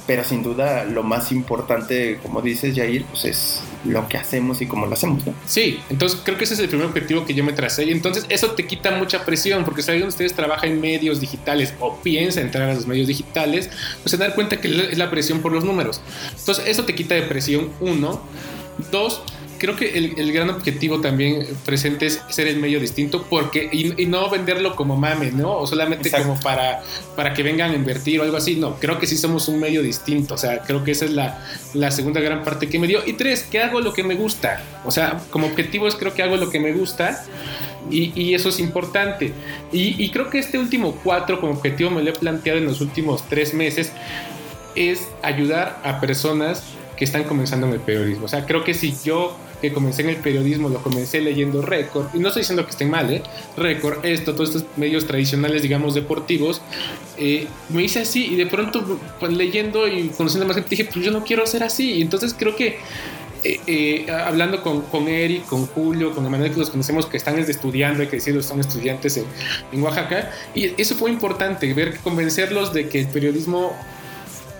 [0.07, 4.67] pero sin duda lo más importante, como dices Jair, pues es lo que hacemos y
[4.67, 5.33] cómo lo hacemos, ¿no?
[5.45, 8.25] Sí, entonces creo que ese es el primer objetivo que yo me tracé y entonces
[8.29, 11.97] eso te quita mucha presión porque si alguien de ustedes trabaja en medios digitales o
[11.97, 13.69] piensa entrar a los medios digitales,
[14.01, 16.01] pues se dar cuenta que es la presión por los números.
[16.37, 18.21] Entonces eso te quita de presión, uno.
[18.91, 19.21] Dos,
[19.57, 24.29] creo que el, gran objetivo también presente es ser el medio distinto porque y, no
[24.29, 25.57] venderlo como mame, ¿no?
[25.57, 26.81] O solamente como para,
[27.15, 28.55] para que vengan a invertir o algo así.
[28.55, 30.35] No, creo que sí somos un medio distinto.
[30.35, 31.43] O sea, creo que esa es la,
[31.73, 33.05] la segunda gran parte que me dio.
[33.05, 34.63] Y tres, que hago lo que me gusta.
[34.85, 37.25] O sea, como objetivo es creo que hago lo que me gusta.
[37.89, 39.31] Y, y, eso es importante.
[39.71, 42.81] Y, y, creo que este último cuatro como objetivo me lo he planteado en los
[42.81, 43.91] últimos tres meses
[44.75, 46.63] es ayudar a personas
[46.97, 48.25] que están comenzando en el periodismo.
[48.25, 52.07] O sea, creo que si yo que comencé en el periodismo lo comencé leyendo Récord,
[52.13, 53.23] y no estoy diciendo que estén mal, ¿eh?
[53.57, 56.61] Récord, esto, todos estos medios tradicionales, digamos, deportivos,
[57.17, 61.05] eh, me hice así y de pronto pues, leyendo y conociendo más gente dije, pues
[61.05, 61.93] yo no quiero ser así.
[61.93, 62.77] Y entonces creo que
[63.43, 67.37] eh, eh, hablando con, con, Eric, con Julio, con Emanuel, que los conocemos que están
[67.37, 69.25] estudiando, hay que decirlo, son estudiantes en,
[69.71, 73.73] en, Oaxaca, y eso fue importante, ver, convencerlos de que el periodismo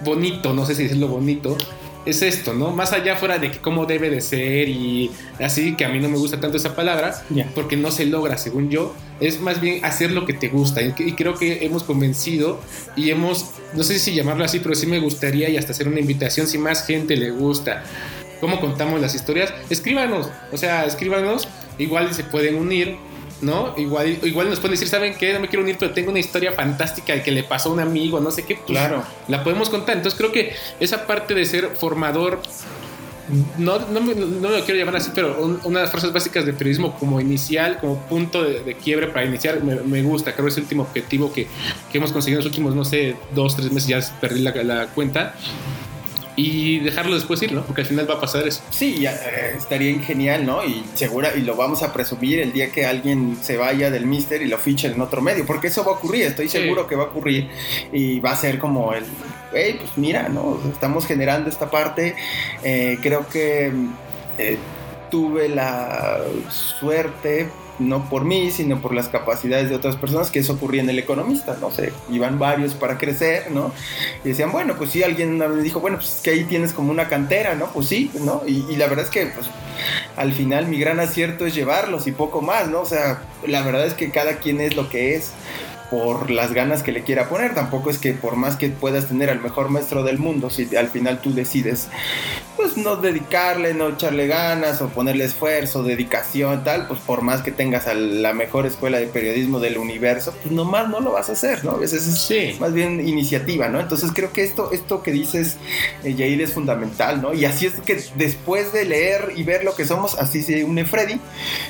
[0.04, 1.58] bonito, no sé si decirlo bonito,
[2.06, 2.72] es esto, ¿no?
[2.72, 6.10] Más allá fuera de que cómo debe de ser y así, que a mí no
[6.10, 10.12] me gusta tanto esa palabra, porque no se logra, según yo, es más bien hacer
[10.12, 10.82] lo que te gusta.
[10.82, 12.62] Y, creo que hemos convencido
[12.96, 16.00] y hemos, no sé si llamarlo así, pero sí me gustaría y hasta hacer una
[16.00, 17.84] invitación si más gente le gusta.
[18.40, 19.54] ¿Cómo contamos las historias?
[19.70, 21.48] Escríbanos, o sea, escríbanos,
[21.78, 22.98] igual se pueden unir
[23.42, 23.74] ¿no?
[23.78, 25.34] Igual, igual nos pueden decir, ¿saben qué?
[25.34, 27.80] No me quiero unir, pero tengo una historia fantástica de que le pasó a un
[27.80, 28.56] amigo, no sé qué.
[28.56, 29.04] Pues, claro.
[29.28, 29.98] La podemos contar.
[29.98, 32.42] Entonces creo que esa parte de ser formador
[33.58, 36.54] no, no, me, no, lo quiero llamar así, pero una de las fuerzas básicas del
[36.54, 40.34] periodismo como inicial, como punto de, quiebre para iniciar, me, gusta.
[40.34, 41.48] Creo que es el último objetivo que,
[41.92, 44.88] que, hemos conseguido en los últimos, no sé, dos, tres meses, ya perdí la, la
[44.88, 45.34] cuenta
[46.36, 47.64] y dejarlo después ir, ¿no?
[47.64, 48.62] Porque al final va a pasar eso.
[48.70, 50.64] Sí, eh, estaría genial, ¿no?
[50.64, 54.42] Y segura, y lo vamos a presumir el día que alguien se vaya del Mister
[54.42, 57.04] y lo fichen en otro medio, porque eso va a ocurrir, estoy seguro que va
[57.04, 57.50] a ocurrir
[57.92, 59.06] y va a ser como el,
[59.54, 60.60] hey, pues mira, ¿no?
[60.72, 62.16] Estamos generando esta parte,
[62.64, 63.72] eh, creo que...
[64.38, 64.58] Eh,
[65.12, 66.20] tuve la
[66.50, 67.48] suerte
[67.80, 71.00] no por mí, sino por las capacidades de otras personas, que eso ocurría en el
[71.00, 73.72] economista, no sé, iban varios para crecer, ¿no?
[74.24, 76.92] Y decían, bueno, pues sí, alguien me dijo, bueno, pues es que ahí tienes como
[76.92, 77.68] una cantera, ¿no?
[77.68, 78.42] Pues sí, ¿no?
[78.48, 79.48] Y, y la verdad es que, pues,
[80.16, 82.82] al final mi gran acierto es llevarlos y poco más, ¿no?
[82.82, 85.32] O sea, la verdad es que cada quien es lo que es
[85.90, 87.54] por las ganas que le quiera poner.
[87.54, 90.90] Tampoco es que por más que puedas tener al mejor maestro del mundo, si al
[90.90, 91.88] final tú decides,
[92.56, 97.52] pues no dedicarle, no echarle ganas o ponerle esfuerzo, dedicación, tal, pues por más que
[97.52, 101.34] tengas a la mejor escuela de periodismo del universo, pues nomás no lo vas a
[101.34, 101.72] hacer, ¿no?
[101.72, 103.80] A veces es más bien iniciativa, ¿no?
[103.80, 105.58] Entonces creo que esto, esto que dices,
[106.04, 107.34] eh, Jair, es fundamental, ¿no?
[107.34, 110.86] Y así es que después de leer y ver lo que somos, así se une
[110.86, 111.20] Freddy,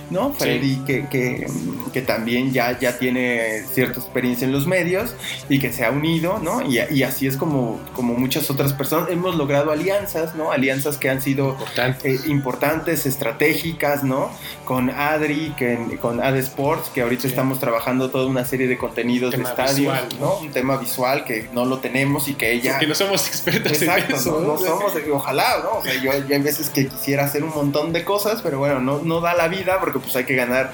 [0.09, 0.33] ¿no?
[0.33, 1.47] Freddy que, que,
[1.91, 5.13] que, también ya, ya tiene ciertos experiencia en los medios
[5.49, 6.61] y que se ha unido, ¿no?
[6.61, 10.51] Y, y, así es como, como muchas otras personas hemos logrado alianzas, ¿no?
[10.51, 11.57] Alianzas que han sido
[12.03, 14.31] eh, importantes, estratégicas, ¿no?
[14.63, 19.35] Con Adri, que, con Ad Sports, que ahorita estamos trabajando toda una serie de contenidos
[19.35, 20.37] de estadios, ¿no?
[20.37, 22.79] Un tema visual que no lo tenemos y que ella...
[22.79, 24.39] Que no somos expertos en eso.
[24.39, 25.79] No, no somos, ojalá, ¿no?
[25.79, 28.99] O sea, yo, hay veces que quisiera hacer un montón de cosas, pero bueno, no,
[28.99, 30.71] no da la vida porque pues hay que ganar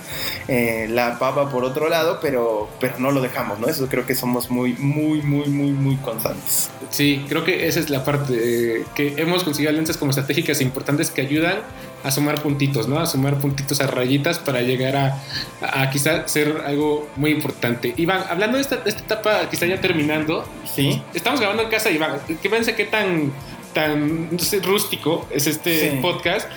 [0.47, 3.67] eh, la papa por otro lado, pero, pero no lo dejamos, ¿no?
[3.67, 6.69] Eso creo que somos muy, muy, muy, muy, muy constantes.
[6.89, 11.09] Sí, creo que esa es la parte eh, que hemos conseguido alianzas como estratégicas importantes
[11.09, 11.59] que ayudan
[12.03, 12.99] a sumar puntitos, ¿no?
[12.99, 15.21] A sumar puntitos a rayitas para llegar a,
[15.61, 17.93] a, quizá ser algo muy importante.
[17.97, 20.45] Iván, hablando de esta, de esta etapa que está ya terminando,
[20.75, 21.01] sí.
[21.13, 22.19] Estamos grabando en casa, Iván.
[22.41, 23.31] ¿Qué pensé qué tan
[23.73, 25.97] tan no sé, rústico es este sí.
[26.01, 26.49] podcast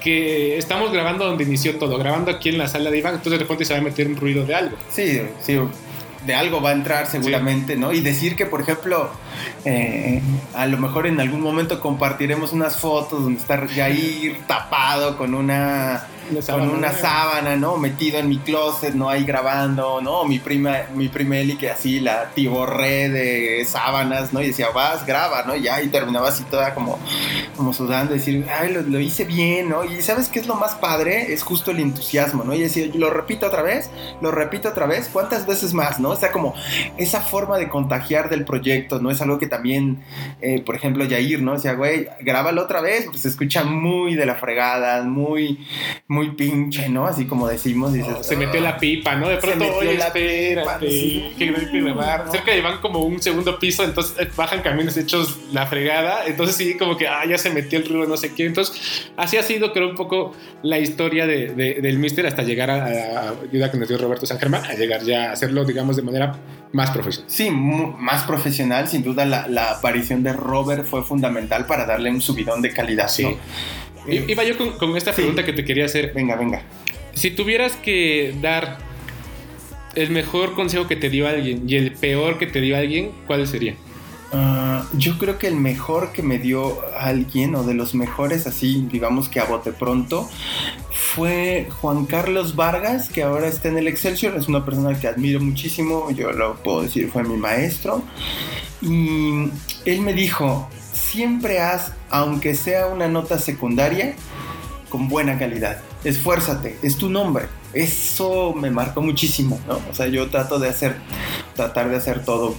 [0.00, 3.44] que estamos grabando donde inició todo, grabando aquí en la sala de Iván, entonces de
[3.44, 4.76] repente se va a meter un ruido de algo.
[4.90, 5.58] Sí, sí,
[6.26, 7.80] de algo va a entrar seguramente, sí.
[7.80, 7.92] ¿no?
[7.92, 9.10] Y decir que, por ejemplo,
[9.64, 10.20] eh,
[10.54, 16.06] a lo mejor en algún momento compartiremos unas fotos donde está Jair tapado con una
[16.46, 17.76] con una sábana, ¿no?
[17.76, 19.08] Metido en mi closet, ¿no?
[19.08, 20.24] Ahí grabando, ¿no?
[20.24, 24.40] Mi prima, mi prima Eli que así la tiborré de sábanas, ¿no?
[24.40, 25.54] Y decía, vas, graba, ¿no?
[25.56, 26.98] Y ya, y terminaba así toda como,
[27.56, 29.84] como sudando, decir, ay, lo, lo, hice bien, ¿no?
[29.84, 31.32] Y ¿sabes qué es lo más padre?
[31.32, 32.54] Es justo el entusiasmo, ¿no?
[32.54, 36.10] Y decir, lo repito otra vez, lo repito otra vez, ¿cuántas veces más, ¿no?
[36.10, 36.54] O sea, como
[36.96, 39.10] esa forma de contagiar del proyecto, ¿no?
[39.10, 40.02] Es algo que también,
[40.40, 41.54] eh, por ejemplo, Yair, ¿no?
[41.54, 45.66] Decía, güey, grábalo otra vez, porque se escucha muy de la fregada, muy,
[46.08, 47.06] muy pinche, ¿no?
[47.06, 47.92] Así como decimos.
[47.92, 49.28] Dices, oh, se metió la pipa, ¿no?
[49.28, 51.34] De pronto, oye, espérate, sí.
[51.38, 52.26] que grabar.
[52.26, 52.32] ¿no?
[52.32, 56.26] Cerca de van como un segundo piso, entonces eh, bajan camiones hechos la fregada.
[56.26, 58.46] Entonces sí, como que, ah, ya se metió el ruido, no sé qué.
[58.46, 62.70] Entonces, así ha sido, creo, un poco la historia de, de, del Mister hasta llegar
[62.70, 65.96] a, a, ayuda que nos dio Roberto San Germán, a llegar ya a hacerlo, digamos,
[65.96, 66.38] de manera
[66.72, 67.30] más profesional.
[67.30, 68.88] Sí, más profesional.
[68.88, 73.08] Sin duda, la, la, aparición de Robert fue fundamental para darle un subidón de calidad.
[73.08, 73.24] Sí.
[73.24, 73.36] ¿no?
[74.06, 75.46] Iba yo con, con esta pregunta sí.
[75.46, 76.12] que te quería hacer.
[76.14, 76.62] Venga, venga.
[77.14, 78.78] Si tuvieras que dar
[79.94, 83.46] el mejor consejo que te dio alguien y el peor que te dio alguien, ¿cuál
[83.46, 83.74] sería?
[84.32, 88.88] Uh, yo creo que el mejor que me dio alguien, o de los mejores, así
[88.90, 90.26] digamos que a bote pronto,
[90.90, 94.34] fue Juan Carlos Vargas, que ahora está en el Excelsior.
[94.36, 98.02] Es una persona que admiro muchísimo, yo lo puedo decir, fue mi maestro.
[98.80, 99.50] Y
[99.84, 100.68] él me dijo,
[101.12, 104.14] siempre haz, aunque sea una nota secundaria,
[104.88, 105.82] con buena calidad.
[106.04, 107.46] Esfuérzate, es tu nombre.
[107.74, 109.78] Eso me marcó muchísimo, ¿no?
[109.90, 110.96] O sea, yo trato de hacer,
[111.54, 112.54] tratar de hacer todo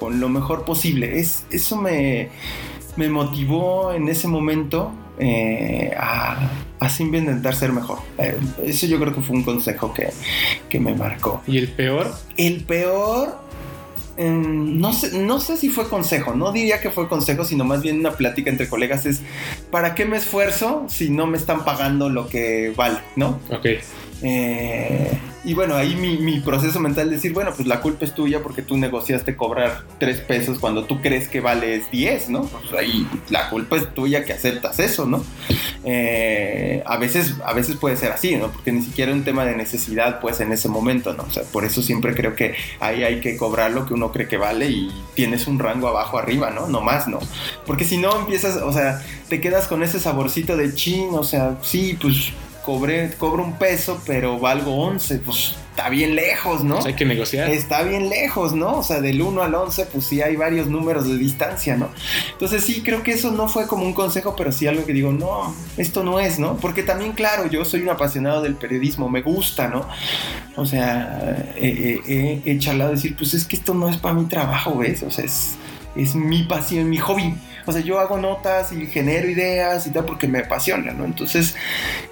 [0.00, 1.18] con lo mejor posible.
[1.20, 2.30] Es, eso me,
[2.96, 7.98] me motivó en ese momento eh, a, a, siempre intentar ser mejor.
[8.16, 10.08] Eh, eso yo creo que fue un consejo que,
[10.70, 11.42] que me marcó.
[11.46, 12.14] ¿Y el peor?
[12.38, 13.38] El peor,
[14.16, 17.82] eh, no, sé, no sé si fue consejo, no diría que fue consejo, sino más
[17.82, 19.22] bien una plática entre colegas es,
[19.70, 23.00] ¿para qué me esfuerzo si no me están pagando lo que vale?
[23.16, 23.40] ¿No?
[23.50, 23.66] Ok.
[24.22, 28.14] Eh, y bueno, ahí mi, mi, proceso mental es decir, bueno, pues la culpa es
[28.14, 32.44] tuya porque tú negociaste cobrar 3 pesos cuando tú crees que vales 10, ¿no?
[32.44, 35.22] Pues ahí la culpa es tuya que aceptas eso, ¿no?
[35.84, 38.50] Eh, a, veces, a veces puede ser así, ¿no?
[38.50, 41.24] Porque ni siquiera un tema de necesidad, pues en ese momento, ¿no?
[41.24, 44.28] O sea, por eso siempre creo que ahí hay que cobrar lo que uno cree
[44.28, 46.68] que vale y tienes un rango abajo arriba, ¿no?
[46.68, 47.18] No más, ¿no?
[47.66, 51.58] Porque si no empiezas, o sea, te quedas con ese saborcito de chin, o sea,
[51.62, 52.32] sí, pues
[52.64, 56.76] cobré, cobro un peso, pero valgo 11, pues está bien lejos, ¿no?
[56.76, 57.50] Pues hay que negociar.
[57.50, 58.78] Está bien lejos, ¿no?
[58.78, 61.90] O sea, del 1 al 11, pues sí hay varios números de distancia, ¿no?
[62.32, 65.12] Entonces sí, creo que eso no fue como un consejo, pero sí algo que digo,
[65.12, 66.56] no, esto no es, ¿no?
[66.56, 69.86] Porque también, claro, yo soy un apasionado del periodismo, me gusta, ¿no?
[70.56, 74.24] O sea, he, he, he charlado decir, pues es que esto no es para mi
[74.24, 75.02] trabajo, ¿ves?
[75.02, 75.56] O sea, es,
[75.96, 77.34] es mi pasión, mi hobby.
[77.66, 81.04] O sea, yo hago notas y genero ideas y tal porque me apasiona, ¿no?
[81.04, 81.54] Entonces,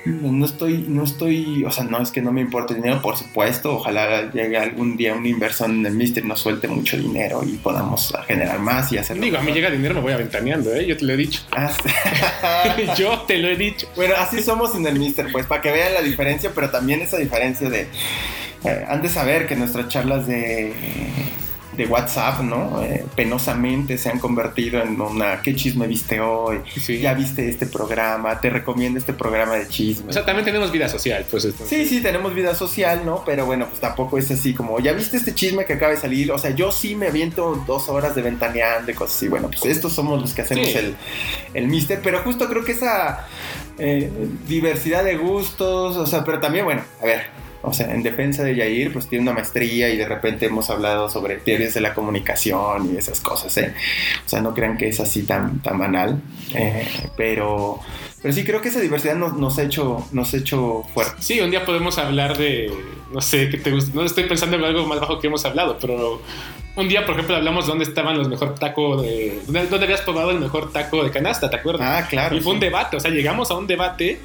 [0.04, 3.16] no estoy, no estoy, o sea, no es que no me importe el dinero, por
[3.16, 7.56] supuesto, ojalá llegue algún día un inversor en el Mister nos suelte mucho dinero y
[7.56, 9.22] podamos generar más y hacerlo.
[9.22, 10.86] Digo, a mí llega dinero, me voy aventaneando, ¿eh?
[10.86, 11.42] Yo te lo he dicho.
[11.52, 11.70] Ah,
[12.96, 13.88] yo te lo he dicho.
[13.96, 17.18] Bueno, así somos en el Mister, pues, para que vean la diferencia, pero también esa
[17.18, 17.88] diferencia de...
[18.64, 20.72] Eh, han de saber que nuestras charlas de
[21.82, 22.82] de WhatsApp, ¿no?
[22.82, 26.60] Eh, penosamente se han convertido en una ¿qué chisme viste hoy?
[27.00, 30.10] Ya viste este programa, te recomiendo este programa de chisme.
[30.10, 31.48] O sea, también tenemos vida social, pues.
[31.66, 33.24] Sí, sí, tenemos vida social, ¿no?
[33.24, 36.30] Pero bueno, pues tampoco es así como, ya viste este chisme que acaba de salir.
[36.30, 39.28] O sea, yo sí me aviento dos horas de ventaneando de cosas así.
[39.28, 40.94] Bueno, pues estos somos los que hacemos el,
[41.54, 43.26] el mister, pero justo creo que esa
[43.78, 44.10] eh,
[44.46, 48.56] diversidad de gustos, o sea, pero también, bueno, a ver o sea, en defensa de
[48.56, 52.92] Yair, pues tiene una maestría y de repente hemos hablado sobre teorías de la comunicación
[52.92, 53.74] y esas cosas, ¿eh?
[54.26, 56.20] O sea, no crean que es así tan, tan banal,
[56.54, 56.86] eh,
[57.16, 57.80] pero,
[58.20, 61.14] pero sí creo que esa diversidad nos, nos, ha hecho, nos ha hecho fuerte.
[61.20, 62.72] Sí, un día podemos hablar de,
[63.12, 63.92] no sé, ¿qué te gusta?
[63.94, 66.20] No estoy pensando en algo más bajo que hemos hablado, pero
[66.74, 69.40] un día, por ejemplo, hablamos de dónde estaban los mejores tacos de.
[69.46, 71.50] ¿Dónde habías probado el mejor taco de canasta?
[71.50, 71.86] ¿Te acuerdas?
[71.86, 72.34] Ah, claro.
[72.34, 74.20] Y fue un debate, o sea, llegamos a un debate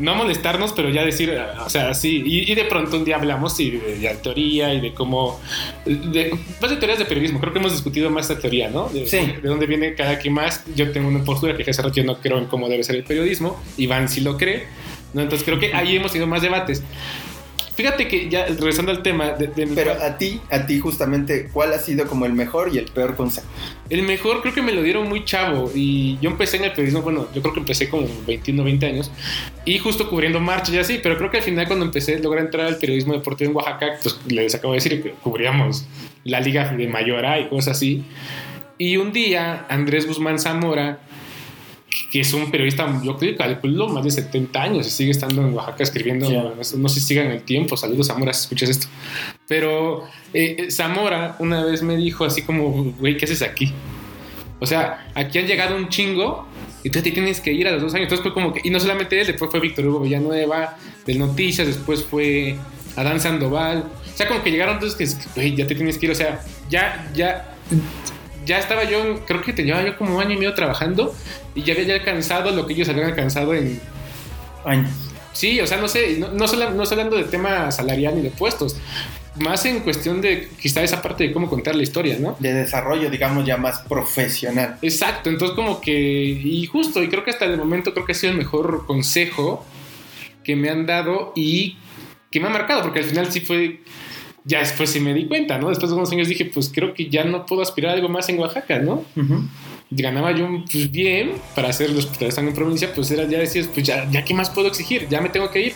[0.00, 3.70] no molestarnos, pero ya decir, o sea, sí, y, de pronto un día hablamos y
[3.70, 5.38] de, teoría y de cómo,
[5.84, 8.88] de, más de teorías de periodismo, creo que hemos discutido más esta teoría, ¿no?
[8.88, 9.18] De, sí.
[9.18, 12.18] de, dónde viene cada quien más, yo tengo una postura que hace rato yo no
[12.20, 14.66] creo en cómo debe ser el periodismo, Iván sí lo cree,
[15.12, 15.22] ¿no?
[15.22, 16.82] Entonces creo que ahí hemos tenido más debates.
[17.80, 21.78] Fíjate que ya regresando al tema de, Pero a ti, a ti justamente, ¿cuál ha
[21.78, 23.46] sido como el mejor y el peor consejo?
[23.88, 27.00] El mejor creo que me lo dieron muy chavo y yo empecé en el periodismo,
[27.00, 29.10] bueno, yo creo que empecé como 21, 20 años
[29.64, 32.66] y justo cubriendo marchas y así, pero creo que al final cuando empecé lograr entrar
[32.66, 35.86] al periodismo deportivo en Oaxaca, pues les acabo de decir que cubríamos
[36.24, 38.04] la liga de Mayora y cosas así.
[38.76, 41.00] Y un día Andrés Guzmán Zamora
[42.10, 45.42] que es un periodista, yo creo que calculo más de 70 años y sigue estando
[45.42, 48.86] en Oaxaca escribiendo, no, sé si sigan el tiempo, saludos Zamora si escuchas esto,
[49.48, 53.72] pero eh, eh, Zamora una vez me dijo así como, güey, ¿qué haces aquí?
[54.60, 56.46] O sea, aquí han llegado un chingo
[56.84, 58.70] y tú te tienes que ir a los dos años, entonces fue como que, y
[58.70, 62.56] no solamente él, después fue Víctor Hugo Villanueva, del Noticias, después fue
[62.96, 66.12] Adán Sandoval, o sea, como que llegaron entonces que, güey, ya te tienes que ir,
[66.12, 67.56] o sea, ya, ya
[68.44, 71.14] ya estaba yo, creo que tenía yo como un año y medio trabajando
[71.54, 73.80] y ya había ya alcanzado lo que ellos habían alcanzado en
[74.64, 74.90] años.
[75.32, 78.22] Sí, o sea, no sé, no, no, solo, no estoy hablando de tema salarial ni
[78.22, 78.76] de puestos,
[79.36, 82.36] más en cuestión de quizá esa parte de cómo contar la historia, ¿no?
[82.40, 84.78] De desarrollo, digamos, ya más profesional.
[84.82, 88.14] Exacto, entonces como que, y justo, y creo que hasta el momento creo que ha
[88.14, 89.64] sido el mejor consejo
[90.42, 91.76] que me han dado y
[92.30, 93.80] que me ha marcado, porque al final sí fue
[94.44, 95.68] ya después sí me di cuenta, ¿no?
[95.68, 98.28] Después de unos años dije, pues creo que ya no puedo aspirar a algo más
[98.28, 99.04] en Oaxaca, ¿no?
[99.90, 103.86] Ganaba yo pues, bien para hacer los están en provincia, pues era, ya decías, pues
[103.86, 105.74] ya, ya qué más puedo exigir, ya me tengo que ir.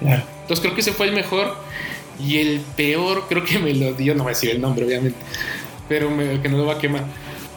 [0.00, 1.56] Entonces creo que ese fue el mejor
[2.24, 5.18] y el peor creo que me lo dio, no voy a decir el nombre obviamente,
[5.88, 6.08] pero
[6.42, 7.04] que no lo va a quemar.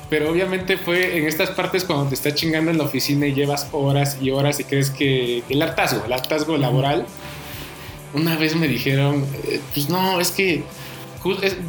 [0.10, 3.68] Pero obviamente fue en estas partes cuando te está chingando en la oficina y llevas
[3.74, 7.06] horas y horas y crees que el hartazgo, el hartazgo laboral
[8.14, 10.64] una vez me dijeron, eh, pues no, es que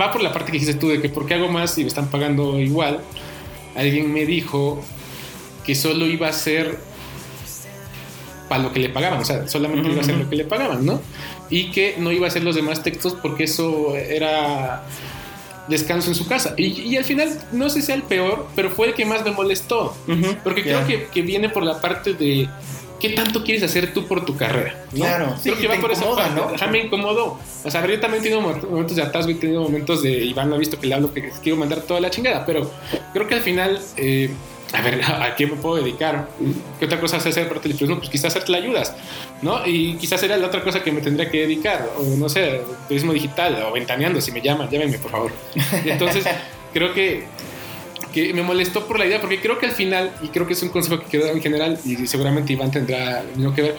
[0.00, 1.88] va por la parte que dijiste tú de que por qué hago más y me
[1.88, 3.00] están pagando igual.
[3.74, 4.82] Alguien me dijo
[5.64, 6.78] que solo iba a ser
[8.48, 10.84] para lo que le pagaban, o sea, solamente iba a ser lo que le pagaban,
[10.84, 11.02] ¿no?
[11.50, 14.84] Y que no iba a hacer los demás textos porque eso era
[15.68, 16.54] descanso en su casa.
[16.56, 19.32] Y, al final, no sé si sea el peor, pero fue el que más me
[19.32, 19.94] molestó.
[20.42, 22.48] porque creo que, que, viene por la parte de
[23.00, 24.74] ¿qué tanto quieres hacer tú por tu carrera?
[24.94, 26.34] Claro, creo que va por esa parte.
[26.34, 26.54] ¿no?
[26.56, 27.38] Ya me incomodó.
[27.64, 30.48] O sea, yo también he tenido momentos de atasgo y he tenido momentos de Iván,
[30.48, 32.70] no ha visto que le hablo que quiero mandar toda la chingada, pero
[33.12, 33.80] creo que al final.
[33.96, 34.30] Eh,
[34.72, 36.28] a ver, ¿a qué me puedo dedicar?
[36.78, 37.98] ¿Qué otra cosa hace hacer parte del turismo?
[37.98, 38.94] Pues quizás hacerte la ayudas,
[39.42, 39.66] ¿no?
[39.66, 43.12] Y quizás sería la otra cosa que me tendría que dedicar, o no sé, turismo
[43.12, 45.32] digital, o ventaneando, si me llaman, llámenme, por favor.
[45.84, 46.24] entonces,
[46.72, 47.24] creo que
[48.26, 50.62] que me molestó por la idea, porque creo que al final, y creo que es
[50.62, 53.76] un consejo que quedó en general, y seguramente Iván tendrá lo que ver,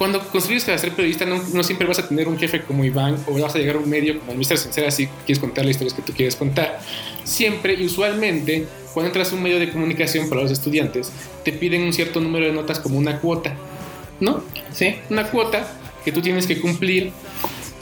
[0.00, 3.38] cuando construyes para ser periodista, no, siempre vas a tener un jefe como Iván o
[3.38, 4.56] vas a llegar a un medio como el Mr.
[4.56, 6.80] Sincera si quieres contar las historias que tú quieres contar.
[7.22, 11.12] Siempre y usualmente, cuando entras a un medio de comunicación para los estudiantes,
[11.44, 13.54] te piden un cierto número de notas como una cuota,
[14.20, 14.42] ¿no?
[14.72, 14.96] Sí.
[15.10, 15.70] Una cuota
[16.02, 17.12] que tú tienes que cumplir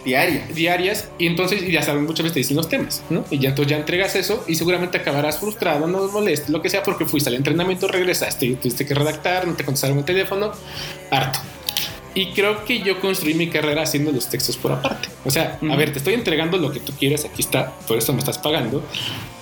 [0.09, 0.55] diarias.
[0.55, 3.25] Diarias, y entonces ya saben, muchas veces te dicen los temas, ¿no?
[3.31, 6.83] Y ya entonces ya entregas eso y seguramente acabarás frustrado, no molestes, lo que sea,
[6.83, 10.53] porque fuiste al entrenamiento, regresaste y tuviste que redactar, no te contestaron el teléfono,
[11.11, 11.39] harto.
[12.15, 15.09] Y creo que yo construí mi carrera haciendo los textos por aparte.
[15.25, 18.13] O sea, a ver, te estoy entregando lo que tú quieres, aquí está, por eso
[18.13, 18.83] me estás pagando.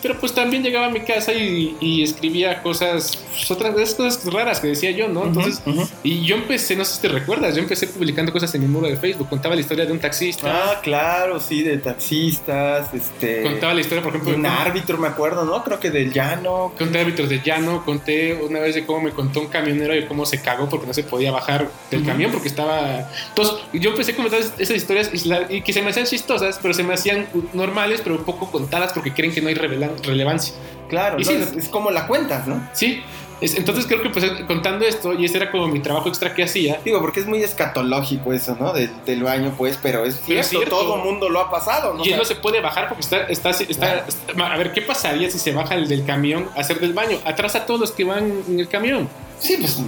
[0.02, 4.68] Pero pues también llegaba a mi casa y, escribía cosas, pues, otras cosas raras que
[4.68, 5.24] decía yo, ¿no?
[5.24, 5.62] Entonces,
[6.02, 8.86] y yo empecé, no sé si te recuerdas, yo empecé publicando cosas en mi muro
[8.86, 10.46] de Facebook, contaba la historia de un taxista.
[10.48, 13.42] Ah, claro, sí, de taxistas, este...
[13.42, 14.32] Contaba la historia, por ejemplo...
[14.32, 15.62] De un árbitro, me acuerdo, ¿no?
[15.64, 16.72] Creo que del llano.
[16.76, 20.26] Conté árbitros del llano, conté una vez de cómo me contó un camionero de cómo
[20.26, 23.10] se cagó porque no se podía bajar del camión porque estaba...
[23.28, 25.10] Entonces, yo empecé a comentar esas historias
[25.48, 28.92] y, que se me hacían chistosas, pero se me hacían normales, pero un poco contadas
[28.92, 29.54] porque creen que no hay
[30.02, 30.54] relevancia.
[30.88, 32.68] Claro, es, como la cuentas, ¿no?
[32.72, 33.02] Sí.
[33.40, 36.80] entonces creo que pues contando esto, y ese era como mi trabajo extra que hacía.
[36.84, 38.72] Digo, porque es muy escatológico eso, ¿no?
[38.72, 42.04] del baño, pues, pero es cierto, todo el mundo lo ha pasado, ¿no?
[42.04, 44.04] Y él no se puede bajar porque está, está, está,
[44.38, 47.18] A ver, ¿qué pasaría si se baja el del camión a hacer del baño?
[47.24, 49.08] Atrás a todos los que van en el camión.
[49.40, 49.80] Sí, pues,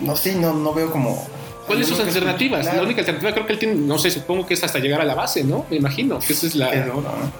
[0.00, 1.26] no sé, no, no veo como
[1.66, 2.66] ¿Cuáles son sus alternativas?
[2.66, 5.04] La única alternativa creo que él tiene, no sé, supongo que es hasta llegar a
[5.04, 5.66] la base, ¿no?
[5.70, 6.70] Me imagino que esa es la.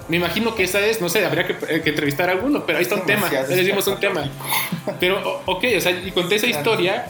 [0.07, 2.83] Me imagino que esa es, no sé, habría que, eh, entrevistar a alguno, pero ahí
[2.83, 3.29] está un tema.
[3.29, 4.29] Le decimos un tema.
[4.99, 7.07] Pero, ok, o sea, y conté esa historia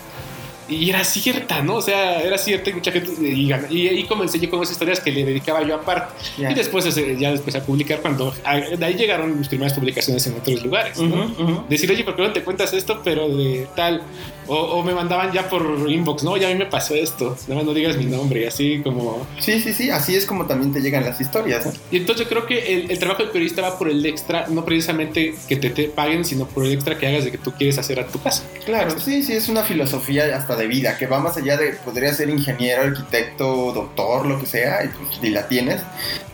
[0.67, 1.75] y era cierta, ¿no?
[1.75, 3.11] O sea, era cierta y mucha gente.
[3.21, 6.13] Y, ahí comencé yo con esas historias que le dedicaba yo aparte.
[6.37, 8.31] Y después ya después a publicar cuando.
[8.31, 11.65] de ahí llegaron mis primeras publicaciones en otros lugares, ¿no?
[11.69, 13.01] Decir, oye, ¿por qué no te cuentas esto?
[13.03, 14.03] Pero de tal.
[14.47, 17.65] O, me mandaban ya por inbox, no, ya a mí me pasó esto, nada más
[17.65, 19.25] no digas mi nombre, y así como...
[19.39, 21.67] Sí, sí, sí, así es como también te llegan las historias.
[21.91, 25.35] Y entonces yo creo que el, trabajo del periodista va por el extra, no precisamente
[25.47, 27.99] que te, te, paguen, sino por el extra que hagas de que tú quieres hacer
[27.99, 28.43] a tu casa.
[28.65, 32.13] Claro, sí, sí, es una filosofía hasta de vida, que va más allá de, podría
[32.13, 35.81] ser ingeniero, arquitecto, doctor, lo que sea, y, pues, la tienes,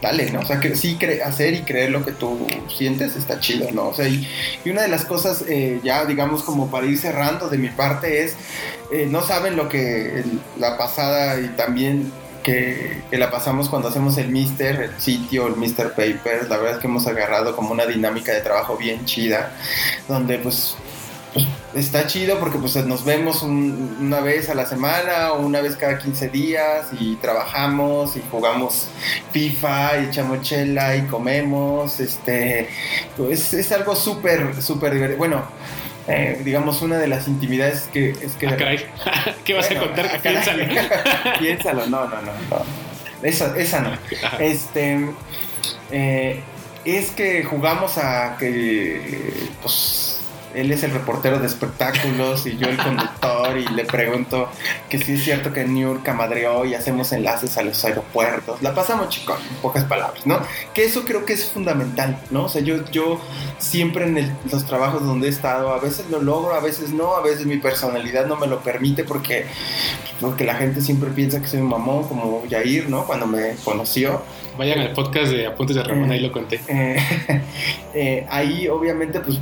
[0.02, 0.40] dale, ¿no?
[0.42, 3.90] O sea, que sí, hacer y creer lo que tú sientes está chido, ¿no?
[3.90, 4.28] O sea, y,
[4.66, 8.36] una de las cosas, eh, ya digamos como para ir cerrando de mi parte, es,
[8.92, 10.24] eh, no saben lo que
[10.58, 12.12] la pasada y también
[12.44, 16.80] que, la pasamos cuando hacemos el Mister, el sitio, el Mister Papers, la verdad es
[16.80, 19.52] que hemos agarrado como una dinámica de trabajo bien chida,
[20.08, 20.76] donde pues
[21.76, 25.98] está chido porque pues nos vemos una vez a la semana o una vez cada
[25.98, 28.88] 15 días y trabajamos y jugamos
[29.32, 32.70] FIFA y echamos chela y comemos, este,
[33.16, 35.18] pues es algo súper, súper divertido.
[35.18, 35.44] Bueno,
[36.08, 38.48] eh, digamos, una de las intimidades que es que...
[38.48, 38.56] Ah,
[39.46, 40.20] ¿Qué vas a contar?
[40.22, 40.66] Piénsalo.
[41.40, 42.66] Piénsalo, no, no, no, no.
[43.22, 43.92] Esa, esa no.
[44.40, 45.08] Este...
[45.92, 46.42] Eh,
[46.86, 49.50] es que jugamos a que...
[49.62, 50.19] Pues
[50.54, 54.50] él es el reportero de espectáculos y yo el conductor y le pregunto
[54.90, 58.62] que si es cierto que New York madreó y hacemos enlaces a los aeropuertos.
[58.62, 60.40] La pasamos chicos, en pocas palabras, ¿no?
[60.74, 62.46] Que eso creo que es fundamental, ¿no?
[62.46, 63.20] O sea, yo, yo
[63.58, 67.22] siempre en los trabajos donde he estado, a veces lo logro, a veces no, a
[67.22, 69.46] veces mi personalidad no me lo permite porque,
[70.20, 73.06] porque la gente siempre piensa que soy un mamón como Yair, ¿no?
[73.06, 74.22] Cuando me conoció.
[74.58, 76.60] Vayan al podcast de Apuntes de Ramón, ahí lo conté.
[76.68, 76.98] Eh,
[77.94, 79.40] eh, ahí obviamente pues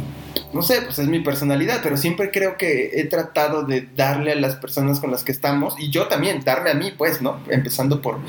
[0.53, 4.35] no sé, pues es mi personalidad, pero siempre creo que he tratado de darle a
[4.35, 7.39] las personas con las que estamos, y yo también, darme a mí, pues, ¿no?
[7.49, 8.19] Empezando por,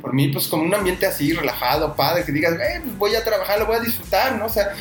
[0.00, 3.58] por mí, pues como un ambiente así, relajado, padre, que digas, eh, voy a trabajar,
[3.58, 4.46] lo voy a disfrutar, ¿no?
[4.46, 4.72] O sea,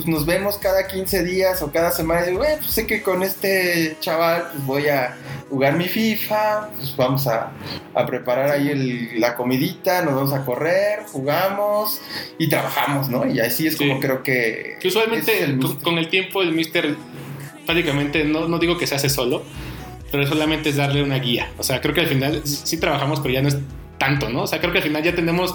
[0.00, 3.02] pues nos vemos cada 15 días o cada semana, y digo, eh, pues sé que
[3.02, 5.14] con este chaval, pues voy a
[5.50, 7.52] jugar mi FIFA, pues vamos a,
[8.06, 12.00] preparar ahí la comidita, nos vamos a correr, jugamos
[12.38, 13.26] y trabajamos, ¿no?
[13.26, 14.78] Y así es como creo que...
[14.80, 16.96] Que usualmente con el tiempo el Mister
[17.66, 19.42] prácticamente, no, no digo que se hace solo,
[20.10, 21.52] pero solamente es darle una guía.
[21.58, 23.58] O sea, creo que al final sí trabajamos, pero ya no es
[23.98, 24.42] tanto, ¿no?
[24.42, 25.54] O sea, creo que al final ya tenemos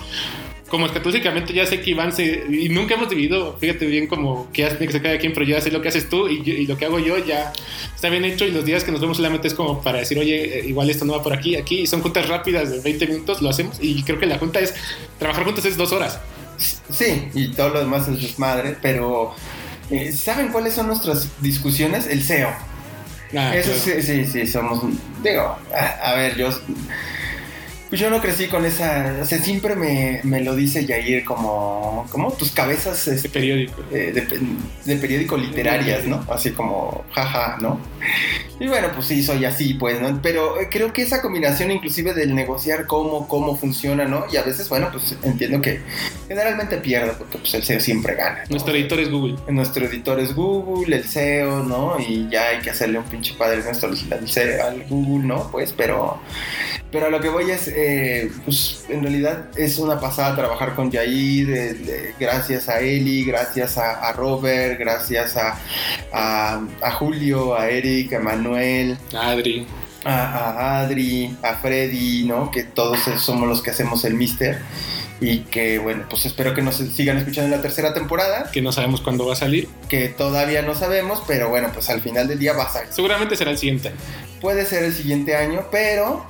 [0.70, 4.66] como estratégicamente ya sé que Iván se, y nunca hemos dividido, fíjate bien como que
[4.66, 6.98] hace cada quien, pero yo ya sé lo que haces tú y, lo que hago
[7.00, 7.54] yo ya
[7.94, 10.60] está bien hecho y los días que nos vemos solamente es como para decir, oye,
[10.60, 13.42] eh, igual esto no va por aquí, aquí, y son juntas rápidas de 20 minutos,
[13.42, 14.74] lo hacemos y creo que la junta es,
[15.20, 16.20] trabajar juntos es dos horas.
[16.58, 19.36] Sí, y todo lo demás es desmadre, pero
[19.92, 22.08] eh, ¿saben cuáles son nuestras discusiones?
[22.08, 22.50] El SEO.
[23.38, 24.82] Ah, Eso sí, sí, sí, somos,
[25.22, 26.50] digo, a ver, yo
[27.90, 29.16] pues yo no crecí con esa.
[29.22, 32.08] O sea, siempre me, me lo dice Jair como.
[32.10, 33.06] como tus cabezas.
[33.06, 33.84] de periódico.
[33.92, 34.12] Eh,
[34.86, 36.26] de, periódico literarias, ¿no?
[36.30, 37.80] Así como, jaja, ¿no?
[38.60, 40.20] Y bueno, pues sí, soy así, pues, ¿no?
[40.22, 44.26] Pero eh, creo que esa combinación, inclusive del negociar cómo, cómo funciona, ¿no?
[44.32, 45.82] Y a veces, bueno, pues entiendo que
[46.28, 48.44] generalmente pierdo, porque pues el SEO siempre gana.
[48.50, 49.36] Nuestro editor es Google.
[49.50, 51.98] Nuestro editor es Google, el SEO, ¿no?
[52.00, 55.52] Y ya hay que hacerle un pinche padre nuestro al Google, ¿no?
[55.52, 56.20] Pues, pero.
[56.92, 60.90] Pero a lo que voy es eh, pues en realidad es una pasada trabajar con
[60.90, 65.60] Jair, gracias a Eli, gracias a, Robert, gracias a,
[66.14, 69.68] a, Julio, a Eric, a Manuel, a Adri.
[70.06, 72.50] A, Adri, a Freddy, ¿no?
[72.50, 74.62] Que todos somos los que hacemos el Mister.
[75.20, 78.52] y que bueno, pues espero que nos sigan escuchando en la tercera temporada.
[78.54, 79.68] Que no sabemos cuándo va a salir.
[79.90, 82.94] Que todavía no sabemos, pero bueno, pues al final del día va a salir.
[82.94, 83.92] Seguramente será el siguiente.
[84.40, 86.26] Puede ser el siguiente año, pero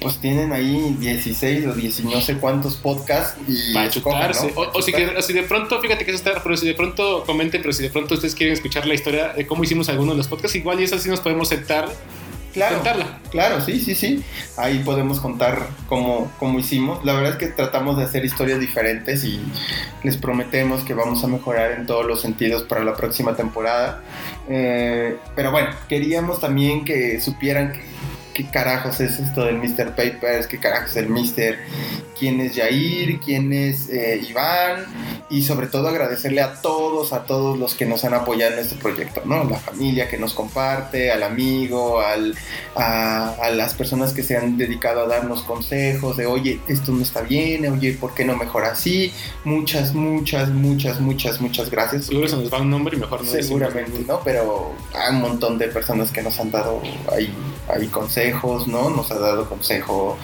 [0.00, 4.28] pues tienen ahí 16 o 10 no sé cuántos podcasts y Para.
[4.54, 4.60] ¿no?
[4.60, 6.74] O, o si, que- o si de pronto, fíjate que eso está, pero si de
[6.74, 10.14] pronto comenten, pero si de pronto ustedes quieren escuchar la historia de cómo hicimos algunos
[10.14, 11.88] de los podcasts, igual y eso sí nos podemos sentar
[12.52, 13.18] Claro, contarla.
[13.30, 14.22] claro, sí, sí, sí.
[14.56, 17.04] Ahí podemos contar cómo, cómo hicimos.
[17.04, 19.38] La verdad es que tratamos de hacer historias diferentes y
[20.02, 24.02] les prometemos que vamos a mejorar en todos los sentidos para la próxima temporada.
[24.48, 27.82] Eh, pero bueno, queríamos también que supieran que-
[28.36, 29.94] qué carajos es esto del Mr.
[29.96, 31.56] Papers, qué carajos es el Mr.
[32.18, 34.84] quién es Yair, quién es eh, Iván
[35.30, 38.76] y sobre todo agradecerle a todos, a todos los que nos han apoyado en este
[38.76, 39.44] proyecto, ¿no?
[39.44, 42.34] La familia que nos comparte, al amigo, al,
[42.74, 47.02] a, a las personas que se han dedicado a darnos consejos de, oye, esto no
[47.02, 49.12] está bien, oye, ¿por qué no mejora así?
[49.44, 52.06] Muchas, muchas, muchas, muchas, muchas gracias.
[52.06, 54.04] Seguro se nos va un nombre y mejor no Seguramente.
[54.06, 54.20] ¿no?
[54.22, 57.32] Pero hay un montón de personas que nos han dado ahí,
[57.68, 58.25] ahí consejos,
[58.66, 58.90] ¿no?
[58.90, 60.16] Nos ha dado consejo,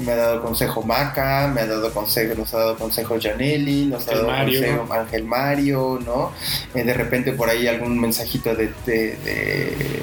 [0.00, 4.06] me ha dado consejo Maca, me ha dado consejo, nos ha dado consejo Janelli, nos
[4.08, 4.60] ha dado Mario.
[4.60, 6.32] consejo Ángel Mario, ¿no?
[6.74, 9.98] Eh, de repente por ahí algún mensajito de, de, de-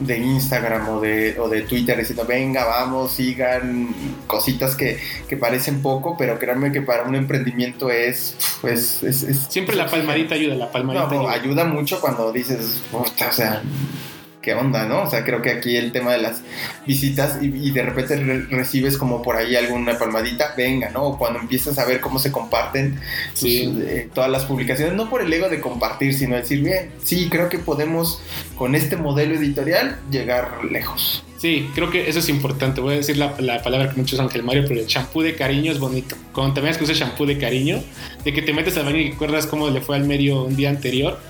[0.00, 3.88] de Instagram o de, o de Twitter diciendo venga, vamos, sigan
[4.28, 4.96] cositas que,
[5.28, 9.88] que parecen poco, pero créanme que para un emprendimiento es, pues, es, es- Siempre la
[9.88, 11.32] palmadita ayuda, la palmadita no, ayuda.
[11.32, 13.60] ayuda mucho cuando dices, "Puta, o sea,
[14.42, 15.02] ¿qué onda, no?
[15.02, 16.42] O sea, creo que aquí el tema de las
[16.86, 21.04] visitas y, y de repente re- recibes como por ahí alguna palmadita, venga, ¿no?
[21.04, 22.98] O cuando empiezas a ver cómo se comparten
[23.32, 27.28] pues, eh, todas las publicaciones, no por el ego de compartir, sino decir, bien, sí,
[27.30, 28.20] creo que podemos
[28.56, 31.24] con este modelo editorial llegar lejos.
[31.36, 32.80] Sí, creo que eso es importante.
[32.80, 35.70] Voy a decir la, la palabra que muchos Ángel Mario, pero el champú de cariño
[35.70, 36.16] es bonito.
[36.32, 37.80] Cuando te veas que usa champú de cariño,
[38.24, 40.68] de que te metes al baño y recuerdas cómo le fue al medio un día
[40.70, 41.20] anterior.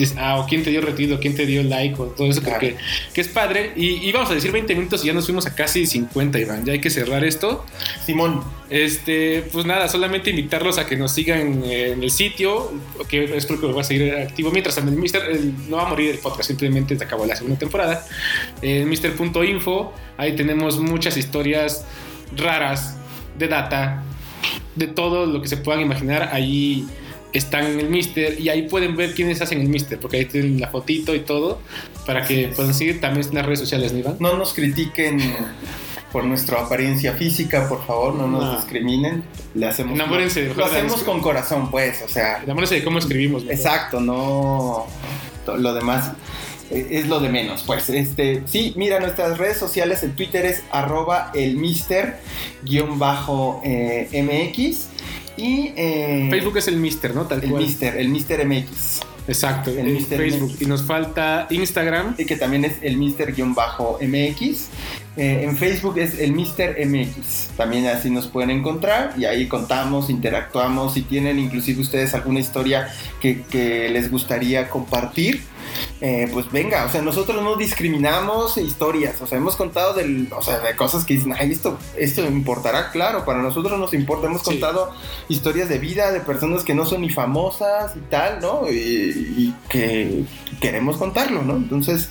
[0.00, 2.42] Dices, ah, o quién te dio retweet, o quién te dio like, o todo eso,
[2.42, 2.58] Claro.
[2.60, 2.76] que,
[3.14, 3.72] que es padre.
[3.76, 6.64] Y, y vamos a decir 20 minutos y ya nos fuimos a casi 50, Iván.
[6.64, 7.64] Ya hay que cerrar esto.
[8.04, 12.72] Simón, Este, pues nada, solamente invitarlos a que nos sigan en el sitio,
[13.08, 14.52] que espero que va a seguir activo.
[14.52, 18.06] Mientras Mister, el- no va a morir el podcast, simplemente se acabó la segunda temporada.
[18.62, 21.84] En Mister.info, ahí tenemos muchas historias
[22.36, 22.96] raras
[23.38, 24.04] de data,
[24.76, 26.30] de todo lo que se puedan imaginar.
[26.32, 26.86] Ahí
[27.32, 30.60] están en el Mister y ahí pueden ver quiénes hacen el Mister, porque ahí tienen
[30.60, 31.60] la fotito y todo,
[32.06, 32.56] para Así que es.
[32.56, 35.18] puedan seguir también en las redes sociales, ¿no, no nos critiquen
[36.12, 38.56] por nuestra apariencia física, por favor, no nos No.
[38.56, 39.22] discriminen.
[39.54, 43.44] Le hacemos Enamórense de lo hacemos con corazón, pues, o sea, Enamórense de cómo escribimos.
[43.48, 44.86] exacto, no
[45.46, 46.12] lo demás
[46.72, 47.90] eh, es lo de menos, pues.
[47.90, 52.20] Este, sí, mira, nuestras redes sociales, en Twitter es arroba el mister
[55.40, 57.26] y eh, Facebook es el Mister, ¿no?
[57.26, 57.62] Tal el cual.
[57.62, 59.00] mister, el mister MX.
[59.30, 60.16] Exacto, El Mr.
[60.16, 60.56] Facebook.
[60.60, 62.14] Y nos falta Instagram.
[62.18, 64.68] y que también es el Mister-MX.
[65.16, 67.48] Eh, en Facebook es el Mister MX.
[67.56, 70.94] También así nos pueden encontrar y ahí contamos, interactuamos.
[70.94, 72.88] Si tienen inclusive ustedes alguna historia
[73.20, 75.42] que, que les gustaría compartir,
[76.00, 80.42] eh, pues venga, o sea, nosotros no discriminamos historias, o sea, hemos contado del, o
[80.42, 84.40] sea, de cosas que dicen, ay, esto, esto importará, claro, para nosotros nos importa, hemos
[84.40, 84.46] Sí.
[84.50, 84.92] contado
[85.28, 88.62] historias de vida de personas que no son ni famosas y tal, ¿no?
[88.70, 90.24] Y, y que
[90.60, 91.56] queremos contarlo, ¿no?
[91.56, 92.10] Entonces,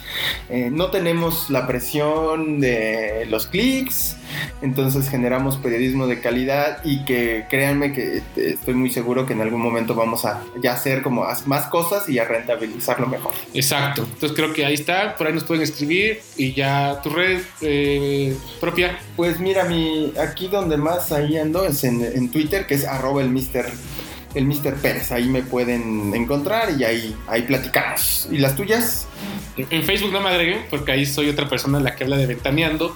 [0.50, 4.18] eh, no tenemos la presión de los clics,
[4.62, 9.42] entonces generamos periodismo de calidad y que créanme que eh, estoy muy seguro que en
[9.42, 13.34] algún momento vamos a ya hacer como más cosas y a rentabilizarlo mejor.
[13.54, 14.04] Exacto.
[14.04, 15.16] Entonces creo que ahí está.
[15.16, 16.22] Por ahí nos pueden escribir.
[16.38, 19.00] Y ya tu red eh, propia.
[19.16, 23.22] Pues mira, mi, aquí donde más ahí ando es en, en Twitter, que es arroba
[23.22, 23.66] el mister,
[24.36, 25.12] el mister Pérez.
[25.12, 28.28] Ahí me pueden encontrar y ahí, ahí platicamos.
[28.32, 29.08] ¿Y las tuyas?
[29.58, 32.96] En Facebook no me agreguen porque ahí soy otra persona la que habla de ventaneando.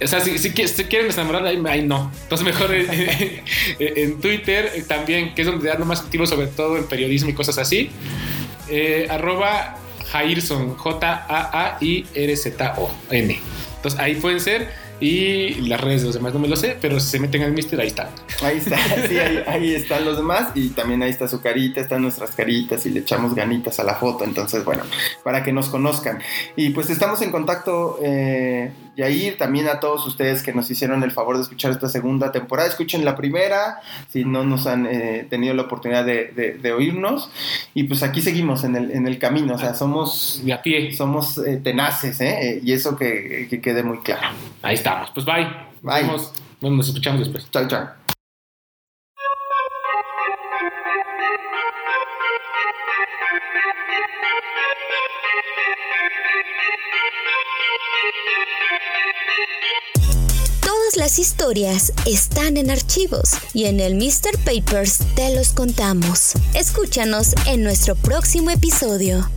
[0.00, 2.12] O sea, si, si, qui- si quieren enamorar, ahí, ahí no.
[2.22, 6.86] Entonces mejor en Twitter eh, también, que es donde ando más activo sobre todo en
[6.86, 7.90] periodismo y cosas así.
[8.68, 9.76] Eh, arroba
[10.12, 10.76] Jairson,
[12.08, 13.40] J-A-A-I-R-Z-O-N.
[13.76, 14.87] Entonces ahí pueden ser.
[15.00, 17.52] Y las redes de los demás no me lo sé, pero si se meten al
[17.52, 18.08] Mister, ahí están.
[18.42, 18.76] Ahí está,
[19.08, 22.84] sí, ahí, ahí están los demás y también ahí está su carita, están nuestras caritas
[22.86, 24.82] y le echamos ganitas a la foto, entonces bueno,
[25.22, 26.20] para que nos conozcan.
[26.56, 31.12] Y pues estamos en contacto, eh, Yair, también a todos ustedes que nos hicieron el
[31.12, 35.54] favor de escuchar esta segunda temporada, escuchen la primera, si no nos han eh, tenido
[35.54, 37.30] la oportunidad de, de- de oírnos,
[37.74, 40.40] y pues aquí seguimos en el, en el camino, o sea, somos...
[40.44, 40.92] De a pie.
[40.94, 42.38] Somos eh, tenaces, ¿eh?
[42.56, 44.28] Eh, Y eso que, que quede muy claro.
[44.62, 45.10] Ahí estamos.
[45.14, 45.44] Pues bye.
[45.44, 46.02] Nos Bye.
[46.02, 46.32] vemos.
[46.60, 47.48] Bueno, nos escuchamos después.
[47.52, 48.07] Chao, chao.
[60.98, 64.36] Las historias están en archivos y en el Mr.
[64.44, 66.32] Papers te los contamos.
[66.54, 69.28] Escúchanos en nuestro próximo episodio.